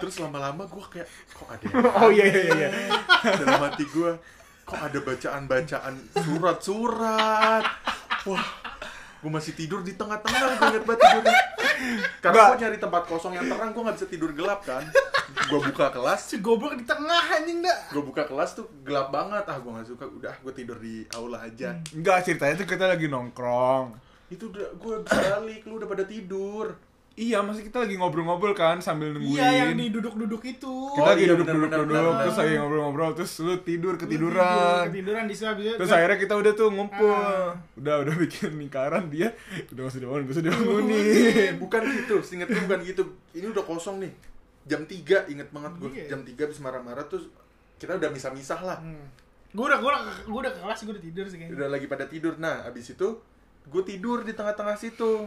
Terus 0.00 0.16
lama-lama 0.20 0.64
gue 0.64 0.84
kayak 0.88 1.08
kok 1.32 1.48
ada 1.48 1.64
yang 1.68 1.84
Oh 2.00 2.10
iya 2.10 2.24
iya 2.24 2.42
iya. 2.56 2.68
dalam 3.44 3.60
hati 3.68 3.84
gue 3.84 4.10
kok 4.64 4.80
ada 4.80 4.98
bacaan-bacaan 5.04 5.94
surat-surat? 6.24 7.64
Wah 8.24 8.46
gue 9.16 9.30
masih 9.32 9.58
tidur 9.58 9.80
di 9.82 9.96
tengah-tengah 9.96 10.38
gue 10.38 10.66
inget 10.70 10.84
banget 10.86 11.00
tidurnya. 11.02 11.40
Karena 12.22 12.42
gue 12.52 12.58
nyari 12.64 12.78
tempat 12.80 13.02
kosong 13.10 13.32
yang 13.36 13.46
terang 13.50 13.74
gue 13.74 13.82
nggak 13.82 13.96
bisa 13.98 14.08
tidur 14.08 14.30
gelap 14.32 14.60
kan? 14.64 14.86
Gue 15.50 15.60
buka 15.60 15.92
kelas. 15.92 16.20
Si 16.32 16.36
goblok 16.40 16.78
di 16.80 16.84
tengah 16.86 17.22
anjing 17.34 17.60
dah. 17.60 17.92
gue 17.92 18.02
buka 18.06 18.24
kelas 18.24 18.56
tuh 18.56 18.70
gelap 18.86 19.12
banget. 19.12 19.44
Ah 19.44 19.58
gue 19.60 19.70
nggak 19.72 19.88
suka. 19.88 20.04
Udah 20.08 20.34
gue 20.40 20.52
tidur 20.56 20.78
di 20.80 21.04
aula 21.12 21.44
aja. 21.44 21.76
Enggak 21.92 22.24
ceritanya 22.24 22.54
tuh 22.64 22.68
kita 22.68 22.84
lagi 22.88 23.06
nongkrong. 23.10 24.08
itu 24.26 24.50
udah 24.50 24.68
gue 24.78 24.96
balik. 25.04 25.60
Lu 25.68 25.76
udah 25.82 25.88
pada 25.90 26.04
tidur 26.06 26.85
Iya, 27.16 27.40
masih 27.40 27.64
kita 27.64 27.80
lagi 27.80 27.96
ngobrol-ngobrol 27.96 28.52
kan 28.52 28.76
sambil 28.76 29.08
nungguin. 29.08 29.40
Iya, 29.40 29.48
yang 29.64 29.72
di 29.72 29.88
duduk-duduk 29.88 30.42
itu. 30.44 30.68
Kita 30.92 31.00
Oh, 31.00 31.06
lagi 31.08 31.24
iya, 31.24 31.32
duduk-duduk 31.32 31.64
benar, 31.64 31.80
benar, 31.80 31.88
duduk, 31.88 32.12
benar, 32.12 32.22
terus 32.22 32.36
lagi 32.36 32.54
ngobrol-ngobrol, 32.60 33.10
terus 33.16 33.32
lu 33.40 33.54
tidur 33.56 33.64
Tidur, 33.64 33.94
ketiduran. 33.96 34.84
Ketiduran 34.92 35.24
di 35.24 35.32
sana. 35.32 35.56
Terus 35.56 35.90
akhirnya 35.90 36.18
kita 36.20 36.34
udah 36.36 36.52
tuh 36.52 36.68
ngumpul. 36.68 37.08
Ah. 37.08 37.56
Udah 37.72 37.94
udah 38.04 38.14
bikin 38.20 38.60
lingkaran 38.60 39.08
dia. 39.08 39.32
Udah 39.72 39.88
masih 39.88 40.04
dibangun, 40.04 40.28
gue 40.28 40.36
sudah 40.36 40.52
bangunin. 40.52 41.52
bukan 41.56 41.80
gitu 41.88 42.14
gue 42.20 42.60
bukan 42.68 42.80
gitu 42.84 43.02
ini 43.32 43.46
udah 43.48 43.64
kosong 43.64 43.96
nih 44.04 44.12
jam 44.66 44.82
3 44.82 45.32
inget 45.32 45.48
banget 45.48 45.72
gue 45.78 45.90
Iya. 45.94 46.04
jam 46.12 46.20
3 46.20 46.36
habis 46.36 46.60
marah-marah 46.60 47.06
terus 47.06 47.32
kita 47.78 47.96
udah 47.96 48.10
misah-misah 48.12 48.60
lah 48.60 48.78
Gue 49.56 49.64
udah, 49.64 49.78
gue 49.80 49.88
udah, 49.88 50.02
gue 50.26 50.40
udah 50.42 50.52
ke 50.52 50.60
kelas, 50.60 50.80
gue 50.84 50.92
udah 50.92 51.04
tidur 51.06 51.24
sih 51.24 51.38
kayaknya. 51.40 51.56
udah 51.56 51.68
lagi 51.70 51.86
pada 51.86 52.04
tidur 52.04 52.34
nah 52.36 52.60
abis 52.66 52.92
itu 52.92 53.08
gue 53.64 53.82
tidur 53.82 54.20
di 54.20 54.32
tengah-tengah 54.32 54.76
situ 54.76 55.24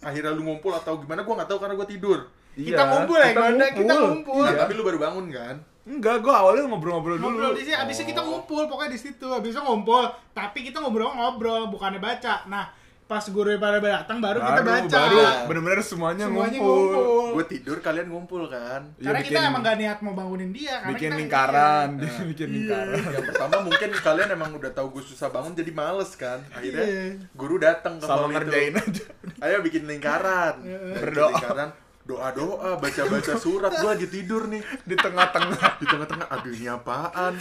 akhirnya 0.00 0.32
lu 0.32 0.42
ngumpul 0.42 0.72
atau 0.72 0.96
gimana 0.96 1.22
gue 1.22 1.34
nggak 1.34 1.48
tahu 1.48 1.58
karena 1.60 1.74
gue 1.74 1.88
tidur 1.88 2.20
Kita 2.50 2.82
ngumpul 2.82 3.16
ya, 3.16 3.30
kita 3.72 3.94
ngumpul. 3.94 4.42
Nah, 4.42 4.52
Iya. 4.52 4.60
tapi 4.60 4.72
lu 4.74 4.82
baru 4.82 4.98
bangun 4.98 5.26
kan 5.30 5.56
Enggak, 5.80 6.20
gue 6.20 6.30
awalnya 6.30 6.68
ngobrol-ngobrol 6.68 7.16
dulu. 7.16 7.34
Ngobrol 7.34 7.52
di 7.56 7.64
sini, 7.64 7.74
abisnya 7.74 8.04
kita 8.04 8.20
ngumpul, 8.22 8.68
pokoknya 8.68 8.92
di 8.94 9.00
situ. 9.00 9.26
Abisnya 9.26 9.64
ngumpul, 9.64 10.06
tapi 10.30 10.62
kita 10.62 10.78
ngobrol-ngobrol, 10.78 11.72
bukannya 11.72 11.98
baca. 11.98 12.46
Nah, 12.46 12.68
pas 13.10 13.26
guru 13.26 13.50
pada 13.56 13.82
datang 13.82 14.18
baru, 14.18 14.38
kita 14.38 14.62
Baru, 14.62 14.70
baca. 14.86 14.86
baru 14.94 15.18
bener-bener 15.44 15.80
semuanya, 15.82 16.24
Semuanya 16.24 16.56
ngumpul. 16.56 16.78
ngumpul. 16.86 17.28
gue 17.32 17.44
tidur 17.48 17.76
kalian 17.80 18.06
ngumpul 18.06 18.42
kan 18.46 18.82
Iya, 18.94 19.04
Karena 19.04 19.20
kita 19.20 19.30
bikin- 19.34 19.50
emang 19.50 19.60
gak 19.60 19.76
niat 19.76 19.98
mau 19.98 20.14
bangunin 20.14 20.50
dia. 20.50 20.74
Karena 20.76 20.90
bikin 20.90 21.08
kita 21.08 21.18
lingkaran, 21.18 21.88
Iya. 21.90 22.00
dia 22.00 22.22
bikin 22.30 22.46
Iya. 22.46 22.54
lingkaran. 22.54 22.94
yang 23.10 23.26
pertama 23.26 23.56
mungkin 23.60 23.88
kalian 23.92 24.28
emang 24.30 24.50
udah 24.54 24.70
tahu 24.70 24.86
gue 24.92 25.02
susah 25.04 25.28
bangun 25.28 25.52
jadi 25.52 25.72
males 25.72 26.10
kan 26.14 26.38
akhirnya 26.48 26.86
Iya. 26.86 27.02
guru 27.34 27.56
datang 27.58 27.98
ke 27.98 28.06
Sama 28.06 28.30
ngerjain 28.30 28.74
aja. 28.76 29.04
ayo 29.42 29.56
bikin 29.60 29.82
lingkaran 29.84 30.54
Iya. 30.62 30.78
Bikin 30.80 31.02
Berdoa. 31.02 31.28
lingkaran 31.32 31.70
doa 32.00 32.28
doa 32.32 32.70
baca 32.76 33.02
baca 33.04 33.34
surat 33.36 33.70
gue 33.72 33.86
lagi 33.88 34.06
tidur 34.08 34.46
nih 34.46 34.58
Di 34.80 34.94
tengah-tengah. 34.94 35.78
di 35.78 35.84
tengah-tengah 35.84 36.26
aduh 36.28 36.50
ini 36.52 36.66
apaan 36.66 37.34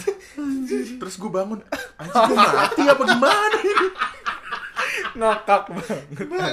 terus 0.95 1.15
gue 1.15 1.25
bangun 1.27 1.57
anjing 1.95 2.21
gue 2.27 2.37
mati 2.37 2.83
apa 2.83 3.03
gimana 3.07 3.57
ini 3.59 3.87
Ngakak 5.19 5.61
banget. 5.67 6.01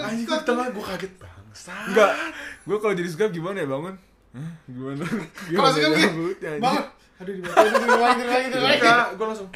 anjing 0.02 0.26
di 0.26 0.37
tengah 0.42 0.66
gue 0.68 0.85
kaget 0.85 1.12
bangsa 1.16 1.72
Enggak, 1.87 2.11
gue 2.66 2.76
kalau 2.76 2.94
jadi 2.94 3.09
sugap 3.09 3.31
gimana 3.31 3.62
ya 3.62 3.68
bangun? 3.70 3.94
Hah? 4.35 4.52
Gimana? 4.66 5.05
Kalau 5.07 5.48
Gimana 5.48 5.72
gitu, 5.72 5.88
nyambutnya, 5.96 6.48
anjing? 6.50 6.62
bangun. 6.62 6.85
Aduh, 7.16 7.33
dibaca, 7.33 7.57
aduh, 7.57 7.72
tidur 7.72 7.96
lagi, 7.96 8.14
tidur 8.20 8.29
lagi, 8.29 8.44
tidur 8.46 8.62
lagi. 8.62 8.76
enggak 8.76 9.07
gue 9.14 9.26
langsung 9.26 9.48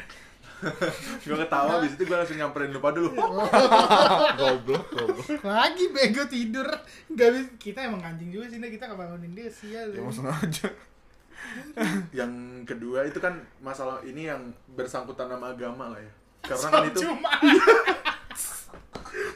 gue 1.25 1.37
ketawa 1.41 1.71
abis 1.77 1.91
itu 1.97 2.03
gue 2.05 2.13
langsung 2.15 2.37
nyamperin 2.37 2.69
lupa 2.69 2.89
dulu 2.93 3.09
Goblok, 3.11 4.83
goblok. 4.93 5.27
Lagi 5.41 5.85
bego 5.89 6.23
tidur. 6.25 6.69
Gak 7.09 7.29
bisa. 7.33 7.49
Kita 7.57 7.79
emang 7.81 8.01
anjing 8.01 8.29
juga 8.29 8.45
sih, 8.45 8.61
kita 8.61 8.85
kebangunin 8.85 9.33
dia 9.33 9.49
sial. 9.49 9.89
Ya 9.89 10.01
mau 10.01 10.13
sengaja. 10.13 10.69
yang 12.19 12.31
kedua 12.63 13.05
itu 13.05 13.17
kan 13.17 13.41
masalah 13.59 13.99
ini 14.05 14.29
yang 14.29 14.53
bersangkutan 14.71 15.27
sama 15.27 15.51
agama 15.51 15.91
lah 15.91 15.99
ya 15.99 16.11
karena 16.41 16.67
kan 16.69 16.83
itu 16.89 16.99
Cuma 17.05 17.31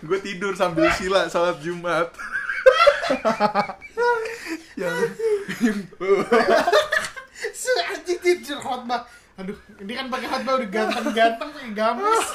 gue 0.06 0.20
tidur 0.22 0.54
sambil 0.54 0.88
sila 0.94 1.26
salat 1.28 1.58
jumat 1.60 2.14
Yang 4.76 4.96
si 7.60 7.72
anjing 7.80 8.20
tidur 8.20 8.60
khotbah. 8.60 9.08
Aduh, 9.36 9.56
ini 9.84 9.94
kan 9.96 10.08
pakai 10.08 10.28
khotbah 10.32 10.54
udah 10.60 10.70
ganteng-ganteng 10.72 11.50
pakai 11.52 11.72
gamis. 11.76 12.28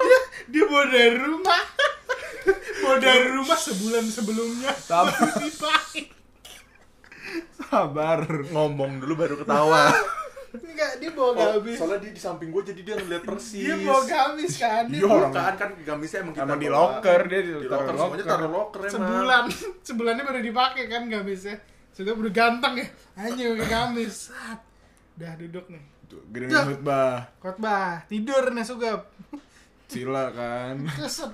dia, 0.00 0.18
dia 0.48 0.64
bawa 0.68 0.84
dari 0.88 1.16
rumah. 1.16 1.62
bawa 2.84 2.96
dari 3.00 3.28
rumah 3.32 3.58
sebulan 3.58 4.04
sebelumnya. 4.08 4.72
Sabar. 4.76 5.16
Sabar. 7.68 8.20
ngomong 8.48 9.04
dulu 9.04 9.14
baru 9.16 9.34
ketawa 9.44 9.92
Enggak, 10.50 10.90
dia 10.96 11.10
bawa 11.10 11.30
Oh, 11.30 11.34
gamis. 11.54 11.76
soalnya 11.76 11.98
dia 12.00 12.10
di 12.10 12.18
samping 12.18 12.48
gue 12.48 12.62
jadi 12.64 12.80
dia 12.82 12.94
ngeliat 12.96 13.22
persis 13.22 13.62
Dia 13.62 13.76
bawa 13.78 14.00
gamis 14.02 14.52
kan. 14.56 14.82
Dia 14.86 14.94
Iya, 14.94 15.04
bawa 15.04 15.16
orang- 15.18 15.34
kan 15.34 15.54
kan 15.54 15.70
gamisnya 15.78 16.18
emang 16.18 16.32
kita 16.32 16.44
Emang 16.44 16.56
di 16.56 16.66
bawa. 16.66 16.78
locker, 16.78 17.20
dia 17.22 17.40
di 17.40 17.52
di 17.54 17.68
locker 17.68 17.94
semuanya 17.94 18.24
taruh 18.24 18.48
locker 18.48 18.80
emang 18.80 18.94
sebulan. 18.94 19.44
Sebulannya 19.86 20.22
baru 20.24 20.40
dipakai 20.40 20.84
kan 20.86 21.02
gamisnya. 21.06 21.56
Sudah 21.90 22.12
udah 22.12 22.32
ganteng 22.32 22.74
ya. 22.76 22.86
Anjing 23.16 23.46
pakai 23.52 23.68
gamis. 23.68 24.14
Sat. 24.28 24.60
Udah 25.14 25.32
duduk 25.36 25.66
nih. 25.66 25.84
Tuh, 26.06 26.24
Gini 26.30 26.48
khutbah. 26.48 27.28
Khotbah, 27.36 28.06
tidur 28.06 28.48
nih 28.48 28.62
sugap. 28.62 29.12
Sila 29.88 30.28
kan. 30.36 30.76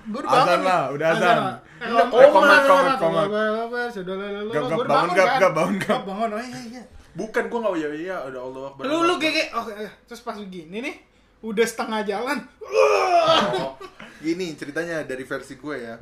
Baru 0.09 0.27
Azan 0.31 0.47
bangun 0.47 0.61
lah, 0.62 0.83
udah 0.95 1.09
azan. 1.11 1.37
Eh, 1.83 1.90
Udah 1.90 2.07
komat, 2.07 2.31
komat, 2.31 2.62
komat, 2.64 2.97
komat, 3.03 3.27
komat. 3.29 3.88
Sudah 3.90 4.14
lah, 4.14 4.31
Gap, 4.47 4.64
gap, 4.71 4.87
bangun, 4.87 5.11
gap, 5.12 5.51
bangun, 5.53 5.77
bangun. 6.07 6.29
Oh 6.31 6.40
iya 6.40 6.61
iya. 6.71 6.83
bukan 7.14 7.47
gue 7.47 7.59
nggak 7.62 7.75
ya 7.79 7.88
iya 7.95 8.17
udah 8.27 8.40
Allah 8.43 8.62
Akbar 8.71 8.83
Lu 8.87 8.97
lu 9.03 9.14
gege. 9.19 9.51
Oke, 9.55 9.71
eh, 9.75 9.90
terus 10.07 10.23
pas 10.23 10.35
begini 10.35 10.83
nih 10.83 10.95
udah 11.43 11.67
setengah 11.67 12.01
jalan. 12.03 12.38
Oh, 12.64 13.75
gini 14.19 14.55
ceritanya 14.55 15.03
dari 15.03 15.23
versi 15.23 15.55
gue 15.55 15.77
ya 15.77 15.95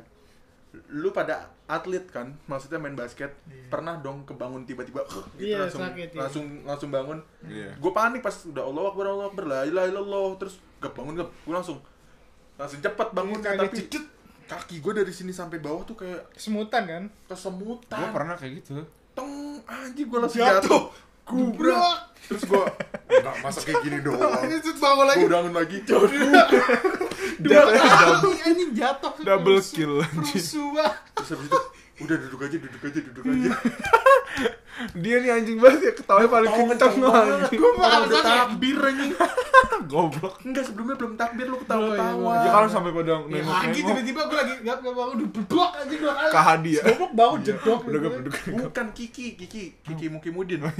lu 0.89 1.13
pada 1.13 1.53
atlet 1.69 2.01
kan 2.09 2.33
maksudnya 2.49 2.81
main 2.81 2.97
basket 2.97 3.29
pernah 3.69 3.93
dong 3.93 4.25
kebangun 4.25 4.65
tiba-tiba 4.65 5.05
uh, 5.05 5.21
gitu 5.37 5.53
Iya, 5.53 5.69
langsung 5.69 5.85
sakit, 5.85 6.09
iya. 6.09 6.17
langsung 6.17 6.45
langsung 6.65 6.89
bangun 6.89 7.19
Iya. 7.45 7.77
gue 7.77 7.91
panik 7.93 8.25
pas 8.25 8.33
udah 8.33 8.63
Allah 8.65 8.83
akbar 8.89 9.05
Allah 9.05 9.27
akbar 9.29 9.45
la 9.45 9.59
ilaha 9.69 9.85
illallah 9.85 10.33
terus 10.41 10.57
gak 10.81 10.97
bangun 10.97 11.21
gak 11.21 11.29
gue 11.29 11.53
langsung 11.53 11.77
langsung 12.55 12.79
cepet 12.79 13.07
bangun 13.11 13.39
kaget 13.39 13.59
tapi 13.59 13.77
cedut. 13.81 14.05
kaki 14.43 14.75
gue 14.77 14.93
dari 14.95 15.09
sini 15.09 15.31
sampai 15.31 15.57
bawah 15.57 15.81
tuh 15.83 15.95
kayak 15.95 16.29
Kesemutan 16.31 16.83
kan? 16.83 17.03
kesemutan 17.25 17.97
Gue 17.97 18.09
pernah 18.11 18.35
kayak 18.35 18.53
gitu. 18.59 18.83
tong 19.13 19.33
anjing 19.63 20.05
gue 20.05 20.19
langsung 20.19 20.39
Jatuh. 20.39 20.59
jatuh 20.59 20.83
terus 22.23 22.43
gue 22.43 22.63
nggak 23.13 23.35
masa 23.39 23.59
kayak 23.61 23.79
gini 23.81 23.97
doang 24.05 24.19
bangun 24.75 25.05
lagi. 25.05 25.19
gue 25.19 25.31
bangun 25.31 25.53
lagi 25.53 25.77
jauh 25.83 26.07
Dua 27.35 27.61
kali 27.65 28.39
anjing 28.43 28.71
jatuh. 28.73 29.11
Double 29.19 29.59
kill, 29.59 29.99
anjing. 29.99 30.21
Rusuh 30.23 30.67
banget. 30.71 30.95
terus 31.13 31.29
habis 31.31 31.47
itu 31.47 31.59
udah 32.01 32.17
duduk 32.25 32.41
aja 32.41 32.57
duduk 32.57 32.81
aja 32.81 32.99
duduk 33.01 33.25
aja 33.27 33.49
Dia 34.97 35.21
nih 35.21 35.29
anjing 35.29 35.61
banget 35.61 35.79
ya 35.85 35.93
ketawanya 35.93 36.25
paling 36.27 36.49
kenceng 36.49 36.97
banget. 36.97 37.49
Gua 37.53 37.61
Orang 37.61 37.77
malah 37.77 37.99
udah 38.03 38.19
sakit. 38.19 38.33
takbir 38.41 38.77
anjing 38.81 39.11
Goblok. 39.85 40.33
Enggak 40.41 40.63
sebelumnya 40.65 40.95
belum 40.97 41.13
takbir 41.13 41.45
lu 41.45 41.55
Oh, 41.55 41.59
ketawa-ketawa. 41.61 42.33
Ya 42.41 42.49
kalau 42.49 42.67
sampai 42.67 42.91
pada 42.91 43.05
Ya, 43.05 43.13
lagi 43.13 43.29
nengok-nengok 43.37 43.85
tiba-tiba 43.85 44.21
gue 44.25 44.37
lagi 44.41 44.53
gak 44.65 44.75
gak 44.81 44.93
bangun 44.97 45.15
udah 45.21 45.43
blok 45.45 45.71
anjing 45.77 45.99
dua 46.01 46.13
kali. 46.17 46.31
ke 46.33 46.39
Hadi 46.41 46.71
ya. 46.73 46.83
Goblok 46.83 47.11
bangun 47.13 47.39
jedok. 47.45 47.79
Udah 47.85 47.99
gak 48.01 48.13
udah 48.17 48.33
Bukan 48.65 48.87
Kiki, 48.97 49.27
Kiki, 49.37 49.63
Kiki 49.85 50.05
Mukimudin. 50.09 50.59
Udah 50.65 50.73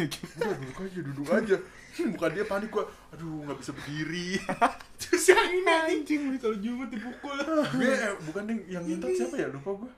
duduk 0.58 0.78
aja, 0.82 0.99
duduk 0.99 1.28
aja. 1.30 1.56
Bukan 1.93 2.30
dia 2.34 2.45
panik 2.49 2.69
gua. 2.73 2.84
Aduh, 3.13 3.45
nggak 3.45 3.58
bisa 3.62 3.71
berdiri. 3.71 4.41
Terus 4.99 5.23
yang 5.30 5.45
ini 5.54 5.69
anjing 5.69 6.21
kalau 6.41 6.58
Jumat 6.58 6.89
dipukul. 6.89 7.38
Dia 7.78 8.10
eh, 8.10 8.13
bukan 8.26 8.43
yang 8.49 8.60
yang 8.67 8.84
nyentot 8.84 9.13
siapa 9.13 9.38
ya? 9.38 9.47
Lupa 9.54 9.78
gua. 9.78 9.91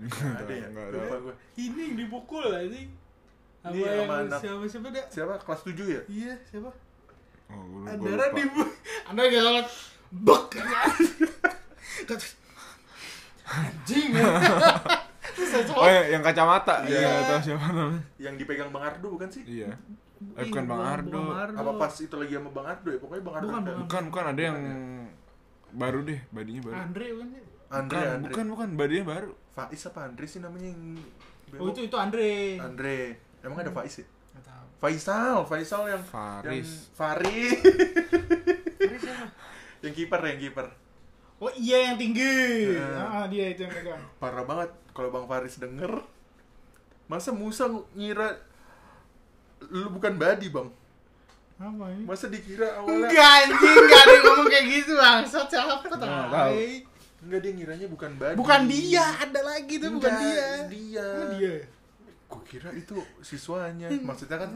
Ada 0.00 0.52
ya? 0.52 0.66
Ada. 0.68 0.98
Ini 1.54 1.80
yang 1.84 1.96
dipukul 1.98 2.48
anjing. 2.48 2.88
Apa 3.62 3.74
Iya, 3.78 3.90
yang 4.02 4.10
anak. 4.10 4.40
siapa 4.42 4.64
siapa 4.66 4.88
dah? 4.90 5.06
Siapa? 5.06 5.32
Kelas 5.38 5.60
7 5.62 5.86
ya? 5.86 6.02
Iya, 6.10 6.32
siapa? 6.42 6.70
Oh, 7.52 7.62
gua 7.62 7.94
Andara 7.94 8.26
di 8.32 8.42
Anda 9.06 9.22
gak 9.22 9.42
lewat 9.44 9.66
bek. 10.10 10.46
Kata, 12.02 12.24
Anjing. 13.46 14.10
Saya 15.32 15.62
Oh, 15.76 15.86
yang, 15.86 16.06
yang 16.18 16.22
kacamata. 16.24 16.82
Iya. 16.88 16.98
Ya, 16.98 17.08
enggak 17.12 17.24
tahu 17.28 17.40
siapa 17.44 17.66
namanya. 17.70 18.02
Yang 18.18 18.34
dipegang 18.42 18.70
Bang 18.72 18.84
Ardo 18.88 19.06
bukan 19.12 19.28
sih? 19.28 19.42
Iya. 19.44 19.68
Eh, 20.34 20.44
bukan 20.48 20.64
Bang 20.66 20.82
Ardo. 20.82 21.20
Apa 21.34 21.70
pas 21.76 21.94
itu 21.94 22.14
lagi 22.16 22.32
sama 22.34 22.50
Bang 22.50 22.66
Ardo 22.66 22.88
ya? 22.88 22.98
Pokoknya 22.98 23.22
Bang 23.22 23.36
Ardo. 23.36 23.46
Bukan, 23.46 23.62
bukan. 23.84 24.02
Bukan, 24.08 24.24
ada 24.32 24.40
yang 24.42 24.58
baru 25.72 25.98
deh, 26.04 26.20
badinya 26.32 26.60
baru. 26.66 26.74
Andre 26.76 27.06
bukan 27.16 27.28
sih? 27.30 27.42
Andre, 27.72 27.96
bukan, 27.96 28.12
Andre. 28.12 28.30
bukan, 28.30 28.46
bukan, 28.52 28.68
badinya 28.76 29.04
baru. 29.08 29.30
Faiz 29.56 29.82
apa 29.88 30.00
Andre 30.04 30.24
sih 30.28 30.40
namanya 30.44 30.68
yang 30.68 30.82
Oh 31.56 31.68
itu 31.68 31.84
itu 31.84 31.96
Andre. 31.96 32.60
Andre. 32.60 33.16
Emang 33.40 33.60
ada 33.60 33.72
Faiz 33.72 34.00
ya? 34.00 34.06
Tahu. 34.40 34.66
Faisal, 34.80 35.44
Faisal 35.46 35.82
yang 35.88 36.02
Faris. 36.02 36.48
yang 36.48 36.96
Faris. 36.96 37.52
Siapa? 38.98 39.26
yang 39.84 39.94
kiper, 39.94 40.20
yang 40.20 40.40
kiper. 40.40 40.66
Oh 41.42 41.50
iya 41.58 41.90
yang 41.90 41.96
tinggi. 41.98 42.70
Nah. 42.76 43.22
Ah 43.22 43.26
dia 43.26 43.50
itu 43.50 43.66
yang 43.66 43.72
megang. 43.74 44.02
Parah 44.22 44.46
banget 44.46 44.70
kalau 44.94 45.10
Bang 45.10 45.26
Faris 45.26 45.58
denger. 45.58 46.02
Masa 47.10 47.34
Musa 47.34 47.66
ngira 47.92 48.38
lu 49.70 49.90
bukan 49.94 50.18
badi, 50.18 50.50
Bang? 50.50 50.70
Apa 51.62 51.84
ini? 51.94 52.02
Masa 52.02 52.26
dikira 52.26 52.82
awalnya 52.82 53.06
Enggak 53.06 53.30
anjing, 53.46 53.76
enggak 53.86 54.00
ada 54.02 54.12
yang 54.12 54.24
ngomong 54.26 54.48
kayak 54.50 54.66
gitu 54.66 54.92
bangsat 54.98 55.46
siapa 55.46 55.86
tahu. 55.86 56.00
tahu. 56.02 56.54
Enggak 57.22 57.40
dia 57.40 57.52
ngiranya 57.52 57.86
bukan 57.86 58.10
badi. 58.16 58.34
Bukan 58.34 58.60
dia, 58.66 59.04
ada 59.16 59.40
lagi 59.42 59.74
tuh 59.76 59.90
bukan 59.92 60.10
Enggak, 60.10 60.22
dia. 60.24 60.48
Dia. 60.68 61.06
Emang 61.08 61.32
dia. 61.32 61.52
ya? 61.52 61.66
Gue 62.26 62.42
kira 62.44 62.70
itu 62.72 62.94
siswanya. 63.20 63.86
Maksudnya 63.92 64.38
kan 64.38 64.50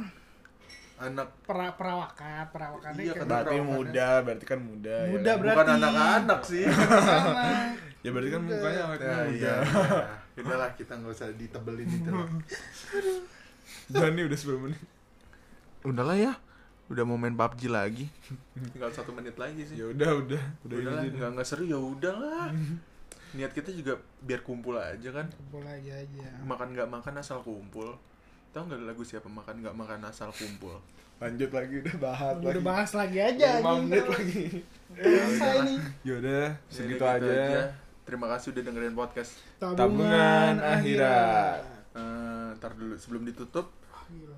anak 0.97 1.29
Pera 1.43 1.69
perawakan, 1.71 2.45
perawakannya 2.51 3.03
Iya, 3.03 3.13
kan. 3.15 3.25
Berarti 3.25 3.45
perawakannya. 3.53 3.69
muda, 3.69 4.09
berarti 4.23 4.45
kan 4.45 4.61
muda. 4.61 4.97
ya 4.97 5.11
Muda, 5.11 5.25
kan? 5.27 5.37
berarti. 5.37 5.55
bukan 5.55 5.69
anak-anak 5.77 6.41
sih. 6.43 6.65
Ya 8.01 8.15
berarti 8.15 8.31
kan 8.31 8.41
mukanya 8.41 8.81
awet 8.87 9.01
Ya, 9.01 9.11
muda. 9.11 9.27
iya. 9.29 9.55
Udahlah 10.39 10.71
kita 10.75 10.95
nggak 10.95 11.11
usah 11.11 11.27
ditebelin 11.33 11.91
itu. 11.91 12.11
Udah 13.91 14.09
nih 14.09 14.25
udah 14.25 14.39
10 14.39 14.63
menit. 14.63 14.83
Udahlah 15.83 16.15
ya. 16.15 16.33
Udah 16.87 17.03
mau 17.03 17.19
main 17.19 17.35
PUBG 17.35 17.67
lagi. 17.67 18.07
Tinggal 18.73 18.91
satu 18.91 19.11
menit 19.11 19.35
lagi 19.35 19.63
sih. 19.63 19.75
Ya 19.75 19.91
udah 19.91 20.11
udah 20.23 20.43
udah 20.63 20.77
ini 21.03 21.15
nggak 21.15 21.31
nggak 21.35 21.47
seru 21.47 21.65
ya 21.65 21.77
udahlah. 21.77 22.51
Niat 23.37 23.53
kita 23.53 23.69
juga 23.71 23.99
biar 24.23 24.41
kumpul 24.41 24.79
aja 24.79 25.11
kan. 25.11 25.27
Kumpul 25.29 25.67
lagi 25.67 25.91
aja. 25.91 26.27
Makan 26.41 26.69
nggak 26.73 26.89
makan 26.89 27.15
asal 27.19 27.43
kumpul. 27.43 27.99
Tahu 28.55 28.63
nggak 28.65 28.87
lagu 28.87 29.03
siapa 29.03 29.27
makan 29.27 29.61
nggak 29.61 29.77
makan 29.77 30.01
asal 30.07 30.31
kumpul? 30.31 30.79
Lanjut 31.17 31.49
lagi 31.49 31.75
udah 31.81 31.97
bahas 31.99 32.35
Udah 32.39 32.53
lagi. 32.53 32.61
bahas 32.63 32.91
lagi 32.93 33.19
aja. 33.19 33.49
5 33.57 33.65
anjing. 33.65 33.83
menit 33.85 34.07
lagi. 34.07 34.45
Selesai 34.97 35.57
nih. 35.65 35.79
Yaudah, 36.05 36.47
Ya 36.53 36.71
segitu 36.71 37.03
udah 37.03 37.17
aja. 37.19 37.73
Terima 38.07 38.27
kasih 38.31 38.47
udah 38.55 38.63
dengerin 38.63 38.95
podcast. 38.95 39.33
Tabungan 39.59 40.55
akhirat. 40.61 41.61
Eh, 41.93 42.49
ntar 42.55 42.77
dulu 42.77 42.95
sebelum 42.95 43.25
ditutup, 43.25 43.73
Gila. 44.07 44.37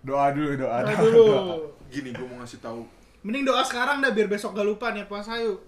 Doa 0.00 0.30
dulu, 0.30 0.54
doa. 0.56 0.78
Doa 0.80 0.94
dulu. 0.96 1.24
doa. 1.26 1.56
gini 1.88 2.10
gue 2.10 2.24
mau 2.24 2.38
ngasih 2.38 2.60
tahu. 2.60 2.82
Mending 3.20 3.44
doa 3.44 3.60
sekarang 3.60 3.98
dah 3.98 4.10
biar 4.10 4.26
besok 4.26 4.52
gak 4.52 4.64
lupa 4.64 4.90
nih 4.90 5.04
puasa 5.04 5.34
yuk. 5.36 5.58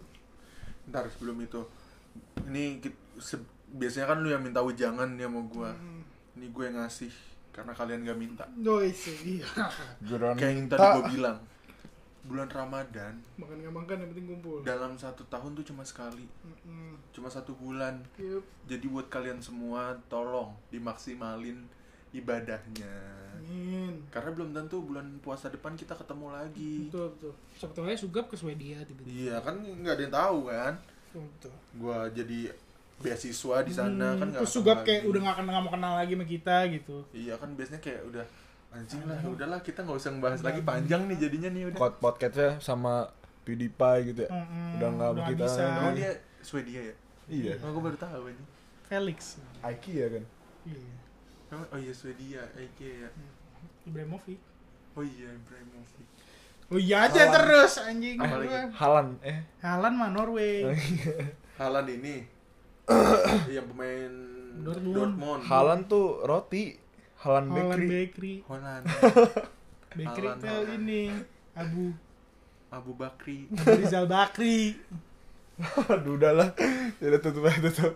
Ntar 0.86 1.08
sebelum 1.08 1.40
itu, 1.40 1.60
ini 2.44 2.78
se- 3.16 3.42
biasanya 3.70 4.06
kan 4.06 4.18
lu 4.18 4.28
yang 4.28 4.40
minta 4.40 4.60
ujangan 4.60 5.08
nih 5.10 5.24
sama 5.24 5.40
gue. 5.42 5.70
Hmm. 5.70 6.02
Ini 6.34 6.46
gue 6.48 6.64
yang 6.64 6.78
ngasih 6.78 7.12
karena 7.50 7.72
kalian 7.72 8.00
gak 8.02 8.16
minta. 8.16 8.44
Guys, 8.56 9.02
iya. 9.20 9.46
Kayak 10.38 10.52
yang 10.52 10.68
tadi 10.68 10.86
gue 10.94 11.04
bilang, 11.10 11.38
bulan 12.20 12.46
Ramadan 12.46 13.14
Makan 13.34 13.56
gak 13.58 13.74
makan 13.74 13.96
yang 13.98 14.10
penting 14.10 14.26
kumpul. 14.28 14.56
dalam 14.60 14.92
satu 14.94 15.24
tahun 15.26 15.50
tuh 15.54 15.64
cuma 15.64 15.82
sekali, 15.82 16.28
Mm-mm. 16.44 16.94
cuma 17.10 17.26
satu 17.26 17.56
bulan. 17.56 17.98
Yup. 18.14 18.44
Jadi 18.64 18.86
buat 18.86 19.08
kalian 19.08 19.40
semua 19.40 19.98
tolong 20.06 20.52
dimaksimalin 20.68 21.64
ibadahnya. 22.12 22.94
Amin. 23.40 24.04
Karena 24.08 24.30
belum 24.30 24.50
tentu 24.52 24.78
bulan 24.80 25.18
puasa 25.18 25.48
depan 25.48 25.74
kita 25.74 25.94
ketemu 25.94 26.26
lagi. 26.30 26.86
Betul, 26.86 27.06
betul. 27.16 27.32
Siapa 27.56 27.72
tahu 27.74 27.86
sugap 27.96 28.24
ke 28.28 28.36
Swedia 28.36 28.78
tiba-tiba. 28.84 29.10
Iya 29.10 29.36
kan 29.40 29.58
nggak 29.58 29.94
ada 29.96 30.02
yang 30.02 30.14
tahu 30.14 30.38
kan. 30.46 30.74
Betul, 31.10 31.22
betul. 31.26 31.54
Gua 31.74 31.98
jadi 32.10 32.40
beasiswa 33.00 33.56
di 33.64 33.72
sana 33.72 34.12
Hmm, 34.12 34.20
kan 34.20 34.26
nggak 34.28 34.42
Terus 34.44 34.52
sugap 34.52 34.78
kayak 34.84 35.02
udah 35.08 35.20
gak 35.24 35.36
kenal 35.40 35.52
gak 35.56 35.64
mau 35.64 35.72
kenal 35.72 35.92
lagi 35.96 36.12
sama 36.14 36.26
kita 36.28 36.56
gitu. 36.68 36.96
Iya 37.10 37.34
kan 37.40 37.48
biasanya 37.56 37.80
kayak 37.80 38.02
udah 38.06 38.24
anjing 38.70 39.02
lah 39.02 39.18
udahlah 39.26 39.58
kita 39.66 39.82
nggak 39.82 39.98
usah 39.98 40.10
ngebahas 40.14 40.40
lagi 40.46 40.60
panjang 40.62 41.02
nih 41.10 41.16
jadinya 41.18 41.48
nih 41.50 41.62
udah. 41.72 41.78
Pod 41.80 41.94
podcastnya 41.98 42.50
sama 42.60 43.08
PewDiePie 43.42 43.98
gitu 44.12 44.20
ya. 44.28 44.30
Mm-mm, 44.30 44.76
Udah 44.78 44.88
nggak 44.94 45.08
mau 45.10 45.16
udah 45.16 45.26
kita. 45.26 45.42
bisa. 45.42 45.62
Oh 45.80 45.92
dia 45.96 46.10
Swedia 46.40 46.80
ya? 46.92 46.94
Iya. 47.26 47.54
Oh 47.64 47.70
gue 47.72 47.82
baru 47.82 47.98
tahu 47.98 48.22
ini. 48.30 48.44
Felix. 48.86 49.18
Aiki 49.64 49.92
ya 49.96 50.06
kan. 50.12 50.24
Iya. 50.68 50.92
Oh, 51.50 51.64
oh 51.74 51.78
iya 51.82 51.90
Swedia, 51.90 52.42
Ike 52.54 52.88
ya. 53.02 53.10
Ibrahimovic. 53.86 54.38
Oh 54.94 55.02
iya 55.02 55.34
Ibrahimovic. 55.34 56.06
Oh 56.70 56.78
iya 56.78 57.10
aja 57.10 57.26
Haaland. 57.26 57.34
terus 57.34 57.72
anjing. 57.82 58.16
Apa 58.22 58.34
lagi? 58.38 58.56
Halan 58.78 59.06
eh. 59.26 59.38
Haaland 59.58 59.94
mah 59.98 60.10
Norway. 60.14 60.70
Haaland 61.58 61.88
ini 61.90 62.22
yang 63.54 63.66
pemain 63.74 64.12
Dortmund. 64.62 64.94
Dortmund. 64.94 65.40
Halan 65.46 65.80
tuh 65.90 66.22
roti. 66.22 66.78
Halan 67.26 67.50
Bakery. 67.50 67.88
Bakery. 67.90 68.34
Holland. 68.46 68.84
Bakery 69.98 70.26
Haaland, 70.30 70.38
tuh 70.38 70.48
Haaland. 70.48 70.78
ini 70.86 71.02
Abu 71.58 71.84
Abu 72.70 72.92
Bakri. 72.94 73.50
Abu 73.50 73.74
Rizal 73.82 74.06
Bakri. 74.06 74.78
Aduh 75.90 76.14
udahlah. 76.14 76.54
Ya 77.02 77.06
udah 77.10 77.20
tutup 77.20 77.50
aja 77.50 77.58
tutup. 77.66 77.94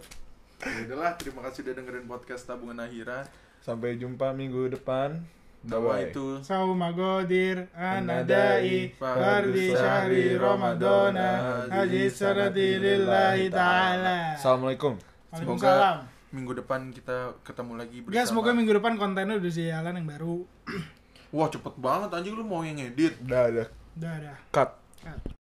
Ya 0.67 0.83
udahlah, 0.91 1.15
terima 1.15 1.41
kasih 1.47 1.63
udah 1.63 1.75
dengerin 1.79 2.07
podcast 2.11 2.43
Tabungan 2.43 2.83
Akhirat. 2.83 3.31
Sampai 3.65 3.97
jumpa 3.97 4.37
minggu 4.37 4.77
depan. 4.77 5.25
Bahwa 5.65 5.97
itu 5.97 6.45
Sauma 6.45 6.93
godir 6.93 7.73
Anadai, 7.73 8.93
fardi 9.01 9.73
syahri 9.73 10.37
ramadana 10.37 11.65
haji 11.73 12.13
sanati 12.13 12.77
lillahi 12.77 13.49
ta'ala 13.49 14.37
Assalamualaikum. 14.37 15.01
Waalaikumsalam 15.33 16.05
minggu 16.37 16.53
depan 16.61 16.93
kita 16.93 17.33
ketemu 17.41 17.73
lagi 17.81 18.05
bersama. 18.05 18.21
Guys, 18.21 18.29
semoga 18.29 18.51
minggu 18.53 18.77
depan 18.77 19.01
kontennya 19.01 19.41
udah 19.41 19.53
jalan 19.57 19.95
yang 19.97 20.09
baru 20.13 20.37
Wah 21.35 21.49
cepet 21.49 21.75
banget 21.81 22.13
anjing 22.13 22.37
lu 22.37 22.45
mau 22.45 22.61
yang. 22.61 22.77
Udah, 22.77 23.43
udah. 23.49 23.67
Udah, 23.97 24.13
udah 24.21 24.37
Cut. 24.53 24.71
Cut. 25.01 25.44